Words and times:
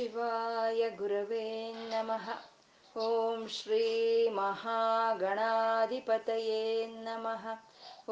शिवाय 0.00 0.88
गुरवे 0.98 1.46
नमः 1.90 2.28
ॐ 3.06 3.42
श्रीमहागणाधिपतये 3.54 4.46
नमः 6.92 7.42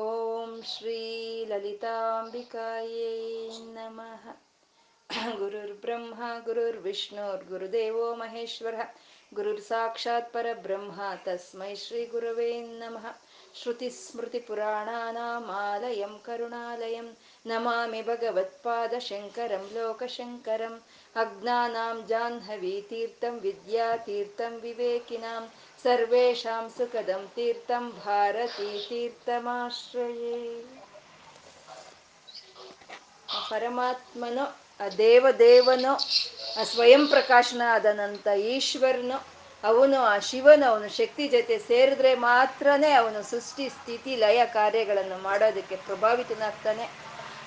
ॐ 0.03 0.51
श्रीललिताम्बिकायै 0.73 1.55
नमः 3.77 4.27
गुरुर्ब्रह्मा 5.39 6.29
गुरुर्विष्णुर्गुरुदेवो 6.49 8.05
महेश्वरः 8.17 8.85
गुरुर्साक्षात् 9.35 10.33
परब्रह्म 10.35 11.09
तस्मै 11.27 11.71
श्रीगुरवे 11.85 12.51
नमः 12.83 13.07
श्रुतिस्मृतिपुराणानामालयं 13.63 16.15
करुणालयं 16.27 17.09
नमामि 17.51 18.03
भगवत्पादशङ्करं 18.09 19.65
लोकशङ्करं 19.75 20.75
अज्ञानां 21.16 21.96
जाह्नवीतीर्थं 22.08 23.36
विद्यातीर्थं 23.40 24.54
विवेकिनां 24.62 25.42
सर्वेषां 25.86 26.64
सुखदं 26.70 27.24
तीर्थं 27.36 27.86
ಭಾರತೀತೀರ್ಥಮಾಶ್ರಯೇ 28.86 30.40
ಪರಮಾತ್ಮನೋ 33.50 34.46
ಆ 34.80 34.88
ದೇವದೇವನೋ 34.98 35.94
ಆ 36.60 36.64
ಸ್ವಯಂ 36.64 37.04
ಪ್ರಕಾಶನ 37.08 37.62
ಆದನಂತ 37.74 38.28
ಈಶ್ವರನು 38.48 39.18
ಅವನು 39.64 39.98
ಆ 40.04 40.16
ಶಿವನು 40.20 40.66
ಅವನು 40.66 40.88
ಶಕ್ತಿ 40.92 41.26
ಜೊತೆ 41.28 41.56
ಸೇರಿದ್ರೆ 41.60 42.12
ಮಾತ್ರನೇ 42.24 42.92
ಅವನು 42.94 43.20
ಸೃಷ್ಟಿ 43.24 43.66
ಸ್ಥಿತಿ 43.70 44.14
ಲಯ 44.16 44.40
ಕಾರ್ಯಗಳನ್ನು 44.54 45.18
ಮಾಡೋದಕ್ಕೆ 45.24 45.78
ಪ್ರಭಾವಿತನಾಗ್ತಾನೆ 45.86 46.86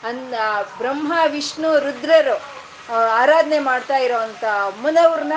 ಅಂದ 0.02 0.34
ಬ್ರಹ್ಮ 0.78 1.12
ವಿಷ್ಣು 1.26 1.70
ರುದ್ರರು 1.78 2.36
ಆರಾಧನೆ 2.91 3.59
ಮಾಡ್ತಾ 3.59 3.97
ಇರೋವಂಥ 3.97 4.43
ಅಮ್ಮನವ್ರನ್ನ 4.43 5.33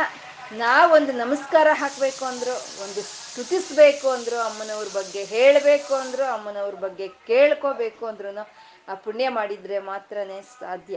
ನಾವೊಂದು 0.52 1.12
ನಮಸ್ಕಾರ 1.12 1.68
ಹಾಕಬೇಕು 1.72 2.24
ಅಂದ್ರು, 2.24 2.82
ಒಂದು 2.82 3.02
ಸ್ತುತಿಸ್ಬೇಕು 3.02 4.10
ಅಂದ್ರು 4.10 4.38
ಅಮ್ಮನವ್ರ 4.38 4.86
ಬಗ್ಗೆ 4.94 5.24
ಹೇಳಬೇಕು 5.24 5.94
ಅಂದ್ರು, 5.94 6.24
ಅಮ್ಮನವ್ರ 6.24 6.74
ಬಗ್ಗೆ 6.74 7.08
ಕೇಳ್ಕೋಬೇಕು 7.08 8.06
ಅಂದ್ರು 8.06 8.50
ಆ 8.88 8.94
ಪುಣ್ಯ 8.94 9.28
ಮಾಡಿದ್ರೆ 9.28 9.78
ಮಾತ್ರನೇ 9.78 10.42
ಸಾಧ್ಯ. 10.60 10.96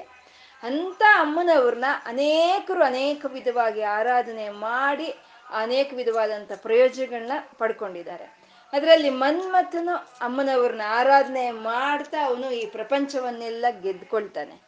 ಅಂತ 0.64 1.02
ಅಮ್ಮನವ್ರನ್ನ 1.16 1.86
ಅನೇಕರು 2.06 2.84
ಅನೇಕ 2.84 3.26
ವಿಧವಾಗಿ 3.34 3.82
ಆರಾಧನೆ 3.82 4.50
ಮಾಡಿ 4.50 5.18
ಅನೇಕ 5.50 5.94
ವಿಧವಾದಂಥ 5.96 6.52
ಪ್ರಯೋಜನಗಳನ್ನ 6.56 7.32
ಪಡ್ಕೊಂಡಿದ್ದಾರೆ. 7.58 8.38
ಅದರಲ್ಲಿ 8.74 9.10
ಮನ್ಮಥನು 9.10 9.96
ಅಮ್ಮನವ್ರನ್ನ 9.96 10.82
ಆರಾಧನೆ 10.88 11.52
ಮಾಡ್ತಾ 11.52 12.26
ಅವನು 12.26 12.52
ಈ 12.52 12.66
ಪ್ರಪಂಚವನ್ನೆಲ್ಲ 12.66 13.66
ಗೆದ್ಕೊಳ್ತಾನೆ. 13.82 14.67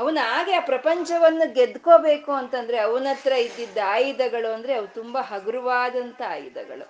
ಅವನ 0.00 0.18
ಹಾಗೆ 0.30 0.52
ಆ 0.54 0.62
ಪ್ರಪಂಚವನ್ನು 0.66 1.46
ಗೆದ್ಕೋಬೇಕು 1.54 2.32
ಅಂತಂದ್ರೆ 2.32 2.78
ಅವನ 2.78 3.06
ಹತ್ರ 3.10 3.32
ಇದ್ದಿದ್ದ 3.46 3.78
ಆಯುಧಗಳು 3.86 4.50
ಅಂದ್ರೆ 4.52 4.72
ಅವು 4.74 4.88
ತುಂಬಾ 4.94 5.20
ಹಗುರವಾದಂತ 5.30 6.20
ಆಯುಧಗಳು. 6.28 6.86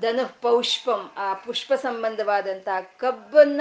ಧನು 0.00 0.24
ಪೌಷ್ಪಂ, 0.40 1.02
ಆ 1.16 1.26
ಪುಷ್ಪ 1.44 1.72
ಸಂಬಂಧವಾದಂಥ 1.82 2.68
ಕಬ್ಬನ್ನ 2.96 3.60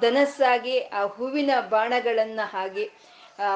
ಧನಸ್ಸಾಗಿ, 0.00 0.76
ಆ 0.80 1.00
ಹೂವಿನ 1.06 1.50
ಬಾಣಗಳನ್ನ 1.68 2.40
ಹಾಗೆ 2.52 2.84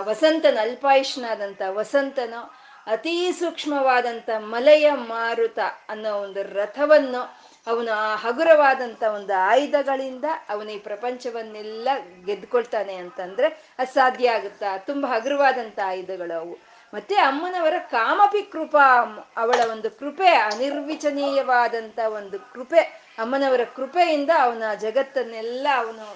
ವಸಂತನ 0.01 0.57
ಅಲ್ಪಾಯುಷ್ನಾದಂಥ 0.61 1.63
ವಸಂತನು 1.79 2.41
ಅತೀ 2.87 3.15
ಸೂಕ್ಷ್ಮವಾದಂಥ 3.33 4.29
ಮಲಯ 4.53 4.87
ಮಾರುತ 5.13 5.59
ಅನ್ನೋ 5.89 6.13
ಒಂದು 6.17 6.43
ರಥವನ್ನು 6.59 7.23
ಅವನು 7.67 7.93
ಆ 7.93 8.17
ಹಗುರವಾದಂಥ 8.17 9.03
ಒಂದು 9.15 9.33
ಆಯುಧಗಳಿಂದ 9.49 10.25
ಅವನು 10.49 10.71
ಈ 10.71 10.79
ಪ್ರಪಂಚವನ್ನೆಲ್ಲ 10.79 11.89
ಗೆದ್ಕೊಳ್ತಾನೆ 12.27 12.95
ಅಂತಂದ್ರೆ 12.95 13.49
ಅದು 13.79 13.95
ಸಾಧ್ಯ 13.95 14.31
ಆಗುತ್ತಾ? 14.31 14.79
ತುಂಬಾ 14.79 15.09
ಹಗುರವಾದಂಥ 15.09 15.79
ಆಯುಧಗಳು 15.85 16.41
ಅವು. 16.41 16.55
ಮತ್ತೆ 16.95 17.15
ಅಮ್ಮನವರ 17.15 17.75
ಕಾಮಪಿ 17.91 18.43
ಕೃಪಾ 18.43 18.85
ಅವಳ 19.37 19.61
ಒಂದು 19.71 19.91
ಕೃಪೆ 19.91 20.29
ಅನಿರ್ವಿಚನೀಯವಾದಂಥ 20.29 21.99
ಒಂದು 21.99 22.53
ಕೃಪೆ, 22.53 22.81
ಅಮ್ಮನವರ 23.19 23.61
ಕೃಪೆಯಿಂದ 23.77 24.31
ಅವನ 24.43 24.63
ಜಗತ್ತನ್ನೆಲ್ಲ 24.81 25.67
ಅವನು 25.77 26.07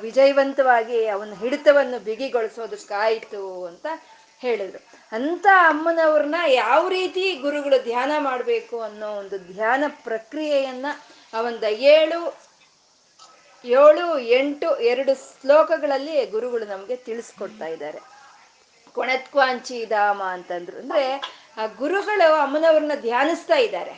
ವಿಜಯವಂತವಾಗಿ 0.00 1.06
ಅವನ 1.06 1.34
ಹಿಡಿತವನ್ನು 1.34 1.98
ಬಿಗಿಗೊಳಿಸೋದಕ್ಕಾಯಿತು 2.04 3.64
ಅಂತ 3.64 3.86
ಹೇಳಿದ್ರು. 4.38 4.98
ಅಂತ 5.12 5.46
ಅಮ್ಮನವ್ರನ್ನ 5.68 6.34
ಯಾವ 6.46 6.88
ರೀತಿ 6.88 7.34
ಗುರುಗಳು 7.34 7.82
ಧ್ಯಾನ 7.82 8.12
ಮಾಡಬೇಕು 8.18 8.80
ಅನ್ನೋ 8.80 9.12
ಒಂದು 9.12 9.38
ಧ್ಯಾನ 9.38 9.84
ಪ್ರಕ್ರಿಯೆಯನ್ನ 9.88 10.86
ಒಂದು 11.44 11.66
ಏಳು 11.66 12.48
ಏಳು, 13.64 14.18
ಎಂಟು, 14.18 14.80
ಎರಡು 14.80 15.14
ಶ್ಲೋಕಗಳಲ್ಲಿ 15.14 16.26
ಗುರುಗಳು 16.26 16.64
ನಮಗೆ 16.64 16.96
ತಿಳಿಸ್ಕೊಡ್ತಾ 16.96 17.66
ಇದ್ದಾರೆ. 17.66 17.98
ಕೊಣತ್ವಾಂಚಿ 18.92 19.86
ಧಾಮ 19.86 20.22
ಅಂತಂದ್ರು. 20.22 20.76
ಅಂದ್ರೆ 20.76 21.14
ಆ 21.56 21.66
ಗುರುಗಳು 21.66 22.32
ಅಮ್ಮನವ್ರನ್ನ 22.32 22.92
ಧ್ಯಾನಿಸ್ತಾ 23.00 23.56
ಇದ್ದಾರೆ. 23.56 23.92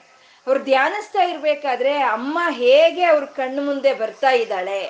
ಅವ್ರು 0.46 0.64
ಧ್ಯಾನಿಸ್ತಾ 0.64 1.22
ಇರ್ಬೇಕಾದ್ರೆ 1.22 1.98
ಅಮ್ಮ 1.98 2.38
ಹೇಗೆ 2.50 3.04
ಅವ್ರ 3.04 3.24
ಕಣ್ಣು 3.24 3.62
ಮುಂದೆ 3.62 3.94
ಬರ್ತಾ 3.94 4.30
ಇದ್ದಾಳೆ 4.30 4.84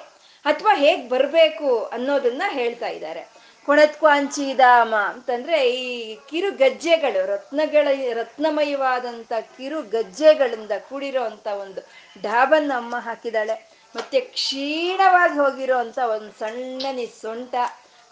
ಅಥವಾ 0.45 0.75
ಹೇಗ್ 0.75 1.11
ಬರ್ಬೇಕು 1.11 1.85
ಅನ್ನೋದನ್ನ 1.85 2.43
ಹೇಳ್ತಾ 2.49 2.89
ಇದ್ದಾರೆ. 2.89 3.40
ಕೊಣತ್ವಾಂಚಿಧಾಮ 3.71 4.95
ಅಂತಂದ್ರೆ 4.95 5.71
ಈ 5.71 6.15
ಕಿರು 6.31 6.51
ಗಜ್ಜೆಗಳು, 6.53 7.27
ರತ್ನಗಳ, 7.27 7.89
ರತ್ನಮಯವಾದಂತ 8.13 9.33
ಕಿರು 9.57 9.83
ಗಜ್ಜೆಗಳಿಂದ 9.83 10.73
ಕೂಡಿರೋ 10.89 11.23
ಒಂದು 11.61 11.81
ಡಾಬನ್ನ 12.23 12.73
ಅಮ್ಮ 12.77 12.97
ಹಾಕಿದ್ದಾಳೆ 12.99 13.57
ಮತ್ತೆ 13.97 14.21
ಕ್ಷೀಣವಾಗಿ 14.21 15.39
ಹೋಗಿರೋ 15.39 15.77
ಅಂತ 15.79 15.99
ಒಂದು 15.99 16.33
ಸಣ್ಣನಿ 16.39 17.07
ಸೊಂಟ 17.23 17.55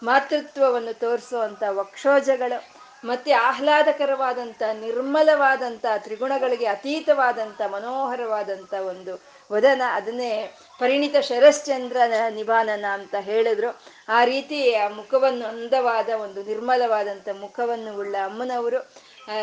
ಮಾತೃತ್ವವನ್ನು 0.03 0.93
ತೋರಿಸುವಂತ 0.99 1.63
ವಕ್ಷೋಜಗಳು, 1.69 2.59
ಮತ್ತೆ 3.05 3.31
ಆಹ್ಲಾದಕರವಾದಂಥ 3.31 4.61
ನಿರ್ಮಲವಾದಂಥ 4.81 5.85
ತ್ರಿಗುಣಗಳಿಗೆ 5.97 6.65
ಅತೀತವಾದಂಥ 6.65 7.61
ಮನೋಹರವಾದಂಥ 7.71 8.73
ಒಂದು 8.73 9.15
ವದನ, 9.51 9.81
ಅದನ್ನೇ 9.93 10.31
ಪರಿಣಿತ 10.79 11.15
ಶರಶ್ಚಂದ್ರನ 11.21 12.13
ನಿಭಾನನ 12.29 12.85
ಅಂತ 12.91 13.15
ಹೇಳಿದ್ರು. 13.19 13.69
ಆ 14.09 14.23
ರೀತಿ 14.23 14.59
ಆ 14.73 14.87
ಮುಖವನ್ನು 14.89 15.45
ಅಂದವಾದ 15.45 16.09
ಒಂದು 16.09 16.43
ನಿರ್ಮಲವಾದಂಥ 16.43 17.29
ಮುಖವನ್ನು 17.41 17.91
ಉಳ್ಳ 17.97 18.15
ಅಮ್ಮನವರು 18.23 18.79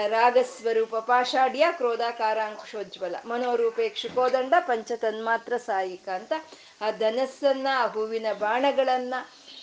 ರಾಗಸ್ವರೂಪ 0.09 0.97
ಪಾಷಾಢ್ಯ 0.97 1.65
ಕ್ರೋಧಾಕಾರಾಂಕುಶೋಜ್ವಲ 1.73 3.17
ಮನೋರೂಪೇ 3.25 3.89
ಕ್ಷುಕೋದಂಡ 3.89 4.55
ಪಂಚ 4.61 4.93
ತನ್ಮಾತ್ರ 4.93 5.57
ಸಾಯಿಕ 5.57 6.09
ಅಂತ 6.09 6.33
ಆ 6.81 6.91
ಧನಸ್ಸನ್ನ, 6.91 7.67
ಆ 7.75 7.87
ಹೂವಿನ 7.87 8.27
ಬಾಣಗಳನ್ನ, 8.39 9.15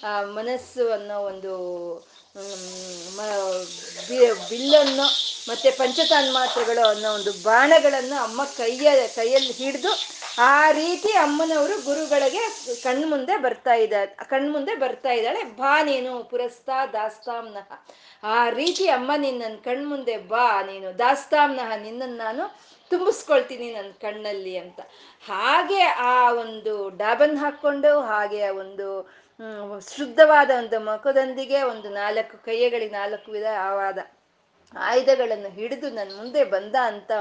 ಆ 0.04 0.14
ಮನಸ್ಸು 0.38 0.86
ಅನ್ನೋ 0.92 1.18
ಒಂದು 1.20 1.54
ಬಿಲ್ಲನ್ನು 4.50 5.06
ಮತ್ತೆ 5.50 5.70
ಪಂಚತನ್ಮಾತ್ರಗಳು 5.80 6.84
ಅನ್ನೋ 6.88 7.10
ಒಂದು 7.18 7.32
ಬಾಣಗಳನ್ನು 7.44 8.18
ಅಮ್ಮ 8.24 8.42
ಕೈಯ, 8.58 8.86
ಕೈಯಲ್ಲಿ 9.16 9.54
ಹಿಡಿದು 9.60 9.92
ಆ 10.40 10.72
ರೀತಿ 10.72 11.12
ಅಮ್ಮನವರು 11.26 11.76
ಗುರುಗಳಿಗೆ 11.86 12.44
ಕಣ್ಮುಂದೆ 12.84 13.36
ಬರ್ತಾ 13.38 13.74
ಇದ್ದಾರೆ 13.74 14.12
ಕಣ್ಮುಂದೆ 14.32 14.76
ಬರ್ತಾ 14.76 15.12
ಇದ್ದಾಳೆ. 15.12 15.44
ಬಾ 15.60 15.74
ನೀನು, 15.84 16.12
ಪುರಸ್ತಾ 16.32 16.78
ದಾಸ್ತಾಂನಹ 16.96 17.72
ಆ 18.38 18.50
ರೀತಿ 18.60 18.88
ಅಮ್ಮ 18.98 19.12
ನೀನ್ 19.18 19.40
ನನ್ನ 19.40 19.58
ಕಣ್ಮುಂದೆ 19.66 20.16
ಬಾ 20.34 20.48
ನೀನು 20.72 20.90
ದಾಸ್ತಾಮ್ನಹ 21.00 21.72
ನಿನ್ನನ್ನು 21.84 22.18
ನಾನು 22.18 22.44
ತುಂಬಿಸ್ಕೊಳ್ತೀನಿ 22.92 23.68
ನನ್ನ 23.74 23.92
ಕಣ್ಣಲ್ಲಿ 24.02 24.56
ಅಂತ. 24.58 24.80
ಹಾಗೆ 25.30 25.84
ಆ 26.14 26.32
ಒಂದು 26.44 26.74
ಡಾಬನ್ 26.98 27.38
ಹಾಕ್ಕೊಂಡು, 27.38 27.94
ಹಾಗೆ 28.12 28.42
ಆ 28.50 28.54
ಒಂದು 28.64 28.88
ಶುದ್ಧವಾದ 29.98 30.52
ಒಂದು 30.58 30.80
ಮುಖದೊಂದಿಗೆ 30.80 31.62
ಒಂದು 31.64 31.90
ನಾಲ್ಕು 31.90 32.46
ಕೈಯಗಳಿಗೆ 32.46 32.94
ನಾಲ್ಕು 32.94 33.32
ವಿಧವಾದ 33.32 33.98
ಆಯುಧಗಳನ್ನು 34.78 35.50
ಹಿಡಿದು 35.50 35.90
ನನ್ನ 35.90 36.12
ಮುಂದೆ 36.18 36.44
ಬಂದ 36.44 36.76
ಅಂತ 36.82 37.12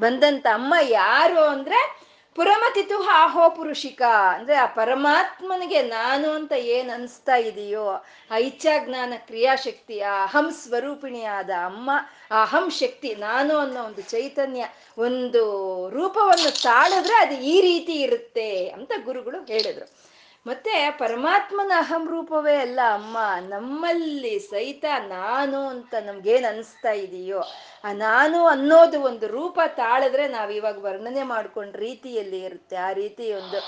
ಬಂದಂತ 0.00 0.46
ಅಮ್ಮ 0.52 0.74
ಯಾರು 0.82 1.42
ಅಂದ್ರೆ 1.44 2.06
ಪುರಮತಿತು 2.34 3.02
ಆಹೋ 3.02 3.50
ಪುರುಷಿಕ. 3.50 4.02
ಅಂದ್ರೆ 4.34 4.56
ಆ 4.56 4.66
ಪರಮಾತ್ಮನಿಗೆ 4.66 5.82
ನಾನು 5.82 6.30
ಅಂತ 6.30 6.52
ಏನ್ 6.52 6.90
ಅನ್ಸ್ತಾ 6.90 7.36
ಇದೆಯೋ, 7.36 7.84
ಆ 8.30 8.36
ಇಚ್ಛಾಜ್ಞಾನ 8.36 9.12
ಕ್ರಿಯಾಶಕ್ತಿ 9.16 10.00
ಆ 10.00 10.24
ಅಹಂ 10.24 10.50
ಸ್ವರೂಪಿಣಿಯಾದ 10.50 11.50
ಅಮ್ಮ 11.64 11.90
ಆ 12.30 12.42
ಅಹಂ 12.42 12.70
ಶಕ್ತಿ 12.70 13.14
ನಾನು 13.14 13.58
ಅನ್ನೋ 13.58 13.82
ಒಂದು 13.82 14.02
ಚೈತನ್ಯ, 14.02 14.64
ಒಂದು 14.98 15.42
ರೂಪವನ್ನು 15.88 16.62
ತಾಳಿದ್ರೆ 16.62 17.14
ಅದು 17.14 17.34
ಈ 17.34 17.60
ರೀತಿ 17.60 17.92
ಇರುತ್ತೆ 17.92 18.68
ಅಂತ 18.68 18.92
ಗುರುಗಳು 19.04 19.44
ಹೇಳಿದ್ರು. 19.44 20.15
ಮತ್ತೆ 20.46 20.74
ಪರಮಾತ್ಮನ 20.98 21.72
ಅಹಂ 21.76 22.02
ರೂಪವೇ 22.08 22.54
ಅಲ್ಲ, 22.56 22.80
ಅಮ್ಮ, 22.98 23.16
ನಮ್ಮಲ್ಲಿ 23.48 24.34
ಸಹಿತ 24.50 24.84
ನಾನು 25.08 25.60
ಅಂತ 25.68 25.94
ನಮ್ಗೇನ್ 26.08 26.46
ಅನಿಸ್ತಾ 26.50 26.92
ಇದೆಯೋ, 27.04 27.40
ಆ 27.84 27.92
ನಾನು 27.92 28.38
ಅನ್ನೋದು 28.46 28.98
ಒಂದು 29.00 29.26
ರೂಪ 29.26 29.58
ತಾಳಿದ್ರೆ 29.76 30.28
ನಾವ್ 30.28 30.52
ಇವಾಗ 30.52 30.78
ವರ್ಣನೆ 30.84 31.22
ಮಾಡ್ಕೊಂಡ್ 31.32 31.76
ರೀತಿಯಲ್ಲಿ 31.76 32.40
ಇರುತ್ತೆ. 32.44 32.76
ಆ 32.76 32.90
ರೀತಿ 32.92 33.26
ಒಂದು 33.32 33.60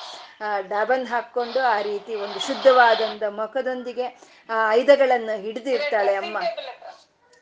ಡಾಬನ್ 0.69 1.07
ಹಾಕೊಂಡು 1.07 1.61
ಆ 1.75 1.79
ರೀತಿ 1.81 2.15
ಒಂದು 2.15 2.41
ಶುದ್ಧವಾದಂತ 2.49 3.23
ಮುಖದೊಂದಿಗೆ, 3.41 4.09
ಆ 4.49 4.57
ಆಯುಧಗಳನ್ನ 4.71 5.31
ಹಿಡಿದಿರ್ತಾಳೆ 5.45 6.15
ಅಮ್ಮ. 6.23 6.39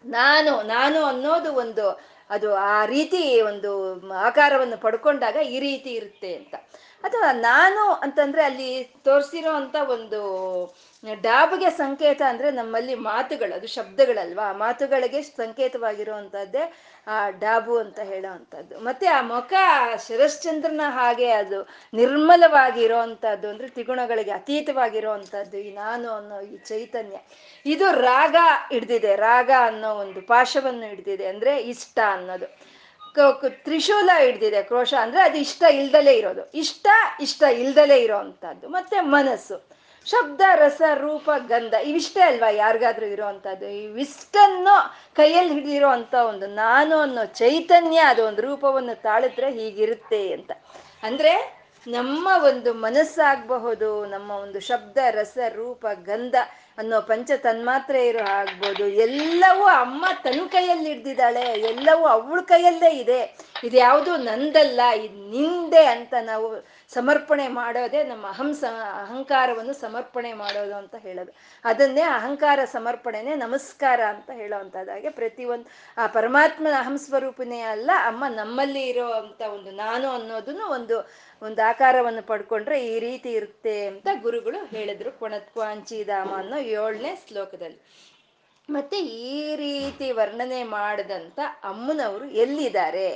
ನಾನು 0.05 0.63
ನಾನು 0.75 0.99
ಅನ್ನೋದು 1.05 1.53
ಒಂದು, 1.65 1.87
ಅದು 2.31 2.49
ಆ 2.55 2.79
ರೀತಿ 2.87 3.23
ಒಂದು 3.43 3.71
ಆಕಾರವನ್ನು 4.29 4.77
ಪಡ್ಕೊಂಡಾಗ 4.77 5.37
ಈ 5.55 5.59
ರೀತಿ 5.61 5.91
ಇರುತ್ತೆ 5.91 6.31
ಅಂತ. 6.35 6.55
ಅಥವಾ 7.03 7.33
ನಾನು 7.33 7.93
ಅಂತಂದ್ರೆ 7.93 8.43
ಅಲ್ಲಿ 8.43 8.85
ತೋರಿಸಿರೋ 9.05 9.53
ಅಂತ 9.53 9.77
ಒಂದು 9.89 10.21
ಡಾಬ್ಗೆ 11.23 11.71
ಸಂಕೇತ 11.71 12.23
ಅಂದ್ರೆ 12.29 12.51
ನಮ್ಮಲ್ಲಿ 12.51 12.95
ಮಾತುಗಳು, 12.95 13.55
ಅದು 13.55 13.67
ಶಬ್ದಗಳಲ್ವಾ? 13.67 14.53
ಮಾತುಗಳಿಗೆ 14.53 15.23
ಸಂಕೇತವಾಗಿರುವಂತಹದ್ದೇ 15.23 16.73
ಆ 17.07 17.29
ಡಾಬು 17.31 17.79
ಅಂತ 17.79 17.99
ಹೇಳೋ 18.01 18.33
ಅಂಥದ್ದು 18.33 18.79
ಮತ್ತೆ 18.79 19.07
ಆ 19.07 19.21
ಮುಖ 19.21 19.53
ಶರಶ್ಚಂದ್ರನ 20.09 20.81
ಹಾಗೆ 20.89 21.31
ಅದು 21.31 21.69
ನಿರ್ಮಲವಾಗಿರೋ 21.95 22.99
ಅಂಥದ್ದು 22.99 23.49
ಅಂದ್ರೆ 23.49 23.69
ತ್ರಿಗುಣಗಳಿಗೆ 23.69 24.31
ಅತೀತವಾಗಿರೋ 24.31 25.13
ಈ 25.65 25.75
ನಾನು 25.75 26.11
ಅನ್ನೋ 26.11 26.41
ಈ 26.41 26.57
ಚೈತನ್ಯ. 26.57 27.17
ಇದು 27.67 27.93
ರಾಗ 27.93 28.37
ಹಿಡ್ದಿದೆ. 28.73 29.17
ರಾಗ 29.17 29.51
ಅನ್ನೋ 29.61 29.95
ಒಂದು 29.95 30.23
ಪಾಶವನ್ನು 30.23 30.87
ಹಿಡ್ದಿದೆ 30.87 31.27
ಅಂದ್ರೆ 31.27 31.57
ಇಷ್ಟ 31.57 31.99
ಅನ್ನೋದು. 32.13 32.76
ತ್ರಿಶೂಲ 33.49 34.11
ಹಿಡ್ದಿದೆ 34.19 34.63
ಕ್ರೋಶ 34.63 34.95
ಅಂದ್ರೆ 35.01 35.23
ಅದು 35.23 35.39
ಇಷ್ಟ 35.39 35.63
ಇಲ್ದಲೇ 35.63 36.13
ಇರೋದು. 36.13 36.51
ಇಷ್ಟ 36.51 36.87
ಇಷ್ಟ 37.21 37.43
ಇಲ್ದಲೇ 37.43 37.97
ಇರೋ 37.97 38.17
ಅಂಥದ್ದು. 38.17 38.69
ಮತ್ತೆ 38.69 39.01
ಮನಸ್ಸು. 39.01 39.77
ಶಬ್ದ, 40.07 40.41
ರಸ, 40.55 40.83
ರೂಪ, 40.95 41.31
ಗಂಧ 41.49 41.75
ಇವಿಷ್ಟೇ 41.75 42.21
ಅಲ್ವಾ 42.21 42.51
ಯಾರಿಗಾದ್ರೂ 42.51 43.07
ಇರೋವಂಥದ್ದು 43.07 43.69
ಇವಿಷ್ಟನ್ನು 43.69 44.95
ಕೈಯಲ್ಲಿ 45.15 45.55
ಹಿಡಿದಿರೋ 45.55 45.89
ಅಂತ 45.89 46.15
ಒಂದು 46.15 46.47
ನಾನು 46.47 46.99
ಅನ್ನೋ 46.99 47.25
ಚೈತನ್ಯ 47.25 47.99
ಅದು 47.99 48.27
ಒಂದು 48.27 48.43
ರೂಪವನ್ನು 48.43 49.03
ತಾಳಿದ್ರೆ 49.03 49.51
ಹೀಗಿರುತ್ತೆ 49.51 50.33
ಅಂತ. 50.33 50.53
ಅಂದ್ರೆ 51.03 51.56
ನಮ್ಮ 51.87 52.29
ಒಂದು 52.49 52.75
ಮನಸ್ಸಾಗಬಹುದು, 52.75 54.05
ನಮ್ಮ 54.05 54.31
ಒಂದು 54.31 54.61
ಶಬ್ದ, 54.61 54.99
ರಸ, 55.11 55.39
ರೂಪ, 55.55 55.87
ಗಂಧ 56.07 56.35
ಅನ್ನೋ 56.79 57.01
ಪಂಚ 57.01 57.31
ತನ್ಮಾತ್ರೆ 57.43 58.07
ಇರೋ 58.07 58.25
ಆಗ್ಬೋದು. 58.31 58.87
ಎಲ್ಲವೂ 58.89 59.65
ಅಮ್ಮ 59.65 60.05
ತನ್ನ 60.23 60.41
ಕೈಯಲ್ಲಿ 60.47 60.89
ಹಿಡ್ದಿದ್ದಾಳೆ, 60.89 61.41
ಎಲ್ಲವೂ 61.41 62.05
ಅವಳ 62.07 62.41
ಕೈಯಲ್ಲೇ 62.41 62.91
ಇದೆ. 62.91 63.21
ಇದು 63.65 63.77
ಯಾವುದು 63.77 64.17
ನಂದಲ್ಲ, 64.17 64.81
ಇದು 64.95 65.19
ನಿಂದೆ 65.31 65.85
ಅಂತ 65.85 66.15
ನಾವು 66.23 66.49
ಸಮರ್ಪಣೆ 66.95 67.49
ಮಾಡೋದೇ 67.49 68.05
ನಮ್ಮ 68.05 68.27
ಅಹಂ 68.27 68.55
ಸ 68.55 68.65
ಅಹಂಕಾರವನ್ನು 69.05 69.73
ಸಮರ್ಪಣೆ 69.73 70.33
ಮಾಡೋದು 70.33 70.75
ಅಂತ 70.77 70.95
ಹೇಳೋದು. 70.97 71.33
ಅದನ್ನೇ 71.65 72.03
ಅಹಂಕಾರ 72.03 72.61
ಸಮರ್ಪಣೆನೆ 72.73 73.35
ನಮಸ್ಕಾರ 73.35 74.01
ಅಂತ 74.09 74.31
ಹೇಳೋವಂಥದ್ದಾಗೆ 74.31 75.09
ಪ್ರತಿಯೊಂದು 75.11 75.69
ಆ 75.99 76.07
ಪರಮಾತ್ಮನ 76.07 76.75
ಅಹಂ 76.79 76.99
ಸ್ವರೂಪನೇ 76.99 77.61
ಅಲ್ಲ, 77.61 77.91
ಅಮ್ಮ 78.05 78.25
ನಮ್ಮಲ್ಲಿ 78.29 78.89
ಇರೋ 78.89 79.09
ಅಂತ 79.13 79.43
ಒಂದು 79.57 79.71
ನಾನು 79.71 80.11
ಅನ್ನೋದನ್ನು 80.11 80.67
ಒಂದು 80.69 80.99
ಒಂದು 81.43 81.61
ಆಕಾರವನ್ನು 81.69 82.23
ಪಡ್ಕೊಂಡ್ರೆ 82.27 82.77
ಈ 82.93 82.99
ರೀತಿ 82.99 83.31
ಇರುತ್ತೆ 83.33 83.87
ಅಂತ 83.87 84.09
ಗುರುಗಳು 84.23 84.59
ಹೇಳಿದ್ರು. 84.67 85.11
ಕೊಣತ್ವಾಂಚಿಧಾಮ 85.19 86.31
ಅನ್ನೋ 86.37 86.57
ಏಳನೇ 86.57 87.13
ಶ್ಲೋಕದಲ್ಲಿ. 87.29 87.81
ಮತ್ತೆ 88.69 88.99
ಈ 88.99 89.57
ರೀತಿ 89.57 90.13
ವರ್ಣನೆ 90.13 90.63
ಮಾಡಿದಂತ 90.63 91.39
ಅಮ್ಮನವರು 91.65 92.27
ಎಲ್ಲಿದ್ದಾರೆ 92.45 93.09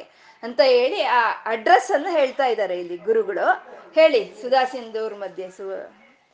ಅಂತ 0.42 0.60
ಹೇಳಿ 0.64 1.02
ಆ 1.02 1.22
ಅಡ್ರೆಸ್ 1.44 1.90
ಅನ್ನು 1.92 2.10
ಹೇಳ್ತಾ 2.18 2.46
ಇದ್ದಾರೆ 2.46 2.78
ಇಲ್ಲಿ 2.80 2.96
ಗುರುಗಳು. 2.96 3.46
ಹೇಳಿ 3.94 4.20
ಸುಧಾ 4.42 4.64
ಸಿಂಧೂರ್ 4.64 5.14
ಮಧ್ಯೆ 5.14 5.48
ಸು 5.56 5.64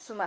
ಸುಮಾ. 0.06 0.26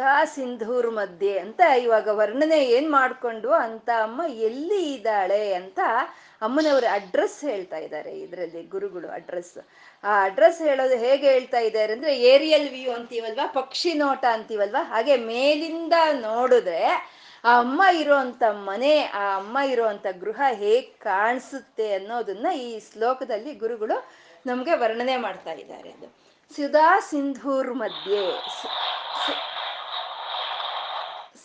ಸುಧಾ 0.00 0.20
ಸಿಂಧೂರ್ 0.24 0.90
ಮಧ್ಯೆ 0.90 1.32
ಅಂತ 1.38 1.62
ಇವಾಗ 1.82 2.08
ವರ್ಣನೆ 2.20 2.58
ಏನ್ 2.76 2.86
ಮಾಡ್ಕೊಂಡು 2.90 3.50
ಅಂತ 3.64 3.88
ಅಮ್ಮ 4.02 4.20
ಎಲ್ಲಿ 4.40 4.78
ಇದ್ದಾಳೆ 4.92 5.40
ಅಂತ 5.54 5.80
ಅಮ್ಮನವರ 6.42 6.84
ಅಡ್ರೆಸ್ 6.92 7.36
ಹೇಳ್ತಾ 7.44 7.76
ಇದ್ದಾರೆ 7.76 8.12
ಇದರಲ್ಲಿ, 8.18 8.62
ಗುರುಗಳು 8.66 9.08
ಅಡ್ರೆಸ್ 9.08 9.52
ಆ 10.04 10.14
ಅಡ್ರೆಸ್ 10.24 10.60
ಹೇಳೋದು 10.68 10.96
ಹೇಗೆ 10.96 11.26
ಹೇಳ್ತಾ 11.30 11.58
ಇದ್ದಾರೆ 11.58 11.92
ಅಂದ್ರೆ 11.92 12.14
ಏರಿಯಲ್ 12.32 12.66
ವ್ಯೂ 12.70 12.92
ಅಂತೀವಲ್ವಾ, 12.92 13.46
ಪಕ್ಷಿ 13.60 13.92
ನೋಟ 13.94 14.24
ಅಂತೀವಲ್ವಾ, 14.32 14.82
ಹಾಗೆ 14.82 15.16
ಮೇಲಿಂದ 15.16 15.92
ನೋಡಿದ್ರೆ 16.20 16.82
ಆ 17.44 17.58
ಅಮ್ಮ 17.58 17.82
ಇರುವಂತ 18.02 18.42
ಮನೆ, 18.70 18.94
ಆ 19.20 19.36
ಅಮ್ಮ 19.36 19.58
ಇರುವಂತ 19.74 20.06
ಗೃಹ 20.24 20.40
ಹೇಗ್ 20.64 20.90
ಕಾಣಿಸುತ್ತೆ 21.02 21.88
ಅನ್ನೋದನ್ನ 21.94 22.46
ಈ 22.66 22.68
ಶ್ಲೋಕದಲ್ಲಿ 22.90 23.54
ಗುರುಗಳು 23.54 23.98
ನಮ್ಗೆ 24.46 24.76
ವರ್ಣನೆ 24.76 25.16
ಮಾಡ್ತಾ 25.16 25.52
ಇದ್ದಾರೆ 25.52 25.90
ಅದು. 25.90 26.08
ಸುಧಾ 26.50 26.88
ಸಿಂಧೂರ್ 27.10 27.74
ಮಧ್ಯೆ 27.74 28.24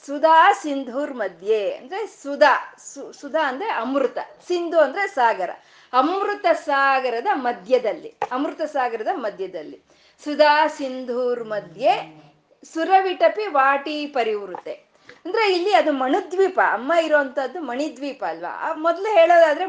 ಸುಧಾ 0.06 0.54
ಸಿಂಧೂರ್ 0.54 1.14
ಮಧ್ಯೆ 1.14 1.72
ಅಂದ್ರೆ 1.72 2.08
ಸುಧಾ 2.08 2.76
ಸುಧಾ 3.12 3.48
ಅಂದ್ರೆ 3.48 3.70
ಅಮೃತ, 3.70 4.18
ಸಿಂಧು 4.48 4.80
ಅಂದ್ರೆ 4.80 5.08
ಸಾಗರ, 5.08 5.50
ಅಮೃತ 5.94 6.46
ಸಾಗರದ 6.54 7.28
ಮಧ್ಯದಲ್ಲಿ, 7.34 8.16
ಅಮೃತ 8.32 8.62
ಸಾಗರದ 8.62 9.08
ಮಧ್ಯದಲ್ಲಿ. 9.14 9.82
ಸುಧಾ 10.24 10.68
ಸಿಂಧೂರ್ 10.68 11.44
ಮಧ್ಯೆ 11.44 12.26
ಸುರವಿಟಪಿ 12.74 13.48
ವಾಟಿ 13.48 14.08
ಪರಿವೃತೆ. 14.08 14.85
ಅಂದ್ರೆ 15.26 15.54
ಇಲ್ಲಿ 15.54 15.72
ಅದು 15.74 15.92
ಮಣುದ್ವೀಪ, 15.92 16.60
ಅಮ್ಮ 16.72 16.94
ಇರುವಂತಹದ್ದು 17.04 17.60
ಮಣಿದ್ವೀಪ 17.62 18.24
ಅಲ್ವಾ? 18.24 18.74
ಮೊದ್ಲು 18.78 19.10
ಹೇಳೋದಾದ್ರೆ 19.14 19.66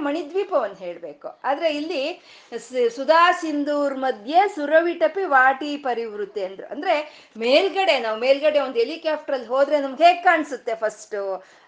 ಒಂದು 0.62 0.74
ಹೇಳ್ಬೇಕು. 0.74 1.28
ಆದ್ರೆ 1.44 1.68
ಇಲ್ಲಿ 1.76 2.02
ಸುಧಾ 2.96 3.32
ಸಿಂಧೂರ್ 3.32 3.94
ಮಧ್ಯೆ 3.98 4.48
ಸುರವಿಟಪಿ 4.54 5.24
ವಾಟಿ 5.24 5.76
ಪರಿವೃತ್ತಿ 5.76 6.44
ಅಂದ್ರು. 6.44 6.66
ಅಂದ್ರೆ 6.66 6.96
ಮೇಲ್ಗಡೆ, 7.36 7.98
ನಾವು 7.98 8.18
ಮೇಲ್ಗಡೆ 8.20 8.60
ಒಂದು 8.60 8.78
ಹೆಲಿಕಾಪ್ಟರ್ 8.78 9.34
ಅಲ್ಲಿ 9.34 9.48
ಹೋದ್ರೆ 9.48 9.80
ನಮ್ಗೆ 9.80 10.04
ಹೇಗೆ 10.04 10.22
ಕಾಣಿಸುತ್ತೆ 10.22 10.74
ಫಸ್ಟ್ 10.74 11.16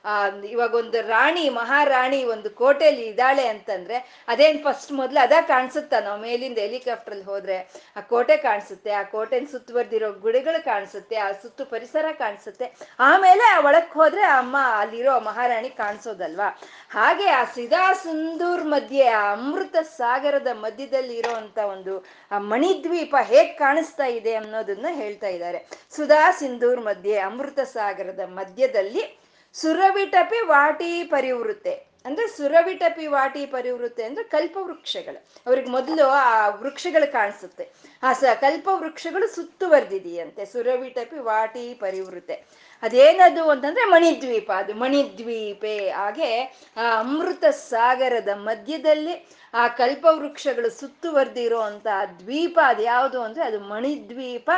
ಆ, 0.04 0.28
ಇವಾಗ 0.28 0.74
ಒಂದು 0.74 1.00
ರಾಣಿ, 1.00 1.48
ಮಹಾರಾಣಿ 1.48 2.24
ಒಂದು 2.24 2.50
ಕೋಟೆಯಲ್ಲಿ 2.50 3.06
ಇದ್ದಾಳೆ 3.06 3.46
ಅಂತಂದ್ರೆ 3.46 4.24
ಅದೇನ್ 4.28 4.64
ಫಸ್ಟ್ 4.64 4.92
ಮೊದ್ಲು 4.92 5.22
ಅದ 5.22 5.32
ಕಾಣಿಸುತ್ತ? 5.46 5.94
ನಾವು 5.94 6.20
ಮೇಲಿಂದ 6.20 6.58
ಹೆಲಿಕಾಪ್ಟರ್ 6.58 7.14
ಅಲ್ಲಿ 7.14 7.26
ಹೋದ್ರೆ 7.26 7.56
ಆ 7.96 8.00
ಕೋಟೆ 8.00 8.36
ಕಾಣಿಸುತ್ತೆ, 8.36 8.90
ಆ 8.90 9.02
ಕೋಟೆನ 9.02 9.46
ಸುತ್ತುವರೆದಿರೋ 9.50 10.12
ಗುಡಿಗಳು 10.12 10.64
ಕಾಣಿಸುತ್ತೆ, 10.64 11.16
ಆ 11.16 11.32
ಸುತ್ತು 11.32 11.64
ಪರಿಸರ 11.64 12.04
ಕಾಣಿಸುತ್ತೆ. 12.12 12.72
ಆಮೇಲೆ 12.98 13.44
ಆ 13.44 13.60
ಒಳಕ್ 13.60 13.92
ಹೋದ್ರೆ 13.92 14.22
ಅಮ್ಮ 14.22 14.56
ಅಲ್ಲಿರೋ 14.78 15.20
ಮಹಾರಾಣಿ 15.20 15.70
ಕಾಣಿಸೋದಲ್ವಾ? 15.70 16.58
ಹಾಗೆ 16.90 17.28
ಆ 17.28 17.44
ಸಿದಾ 17.44 17.92
ಸುಂದೂರ್ 17.92 18.64
ಮಧ್ಯೆ, 18.64 19.06
ಆ 19.06 19.32
ಅಮೃತ 19.32 19.76
ಸಾಗರದ 19.76 20.48
ಮಧ್ಯದಲ್ಲಿ 20.52 21.16
ಇರೋಂತ 21.16 21.58
ಒಂದು 21.58 22.06
ಆ 22.30 22.38
ಮಣಿದ್ವೀಪ 22.38 23.16
ಹೇಗ್ 23.22 23.58
ಕಾಣಿಸ್ತಾ 23.58 24.04
ಇದೆ 24.04 24.34
ಅನ್ನೋದನ್ನ 24.34 24.86
ಹೇಳ್ತಾ 24.90 25.28
ಇದ್ದಾರೆ. 25.28 25.66
ಸುಧಾ 25.96 26.30
ಸಿಂಧೂರ್ 26.30 26.80
ಮಧ್ಯೆ, 26.80 27.18
ಅಮೃತ 27.18 27.60
ಸಾಗರದ 27.60 28.20
ಮಧ್ಯದಲ್ಲಿ 28.26 29.27
ಸುರವಿಟಪಿ 29.52 30.46
ವಾಟಿ 30.46 31.04
ಪರಿವೃತ್ತೆ. 31.04 31.88
ಅಂದ್ರೆ 32.04 32.26
ಸುರವಿಟಪಿ 32.26 33.06
ವಾಟಿ 33.06 33.46
ಪರಿವೃತ್ತೆ 33.46 34.04
ಅಂದ್ರೆ 34.04 34.24
ಕಲ್ಪ 34.24 34.58
ವೃಕ್ಷಗಳು 34.60 35.26
ಅವ್ರಿಗೆ 35.46 35.70
ಮೊದಲು 35.70 36.06
ಆ 36.06 36.48
ವೃಕ್ಷಗಳು 36.48 37.12
ಕಾಣಿಸುತ್ತೆ. 37.12 37.68
ಆ 38.02 38.12
ಸ 38.12 38.24
ಕಲ್ಪ 38.40 38.68
ವೃಕ್ಷಗಳು 38.72 39.28
ಸುತ್ತುವರೆದಿದೆಯಂತೆ. 39.28 40.44
ಸುರವಿಟಪಿ 40.44 41.18
ವಾಟಿ 41.18 41.74
ಪರಿವೃತ್ತೆ. 41.74 42.34
ಅದೇನದು 42.82 43.50
ಅಂತಂದ್ರೆ 43.50 43.84
ಮಣಿದ್ವೀಪ. 43.84 44.52
ಅದು 44.56 44.74
ಮಣಿದ್ವೀಪೆ 44.74 45.90
ಹಾಗೆ, 45.90 46.44
ಆ 46.76 47.00
ಅಮೃತ 47.00 47.44
ಸಾಗರದ 47.44 48.28
ಮಧ್ಯದಲ್ಲಿ 48.34 49.28
ಆ 49.54 49.68
ಕಲ್ಪವೃಕ್ಷಗಳು 49.68 50.70
ಸುತ್ತುವರೆದಿರೋ 50.70 51.60
ಅಂತ 51.60 51.86
ದ್ವೀಪ 52.18 52.58
ಅದು 52.64 52.82
ಯಾವುದು 52.82 53.22
ಅಂದ್ರೆ 53.22 53.44
ಅದು 53.44 53.60
ಮಣಿದ್ವೀಪ. 53.60 54.50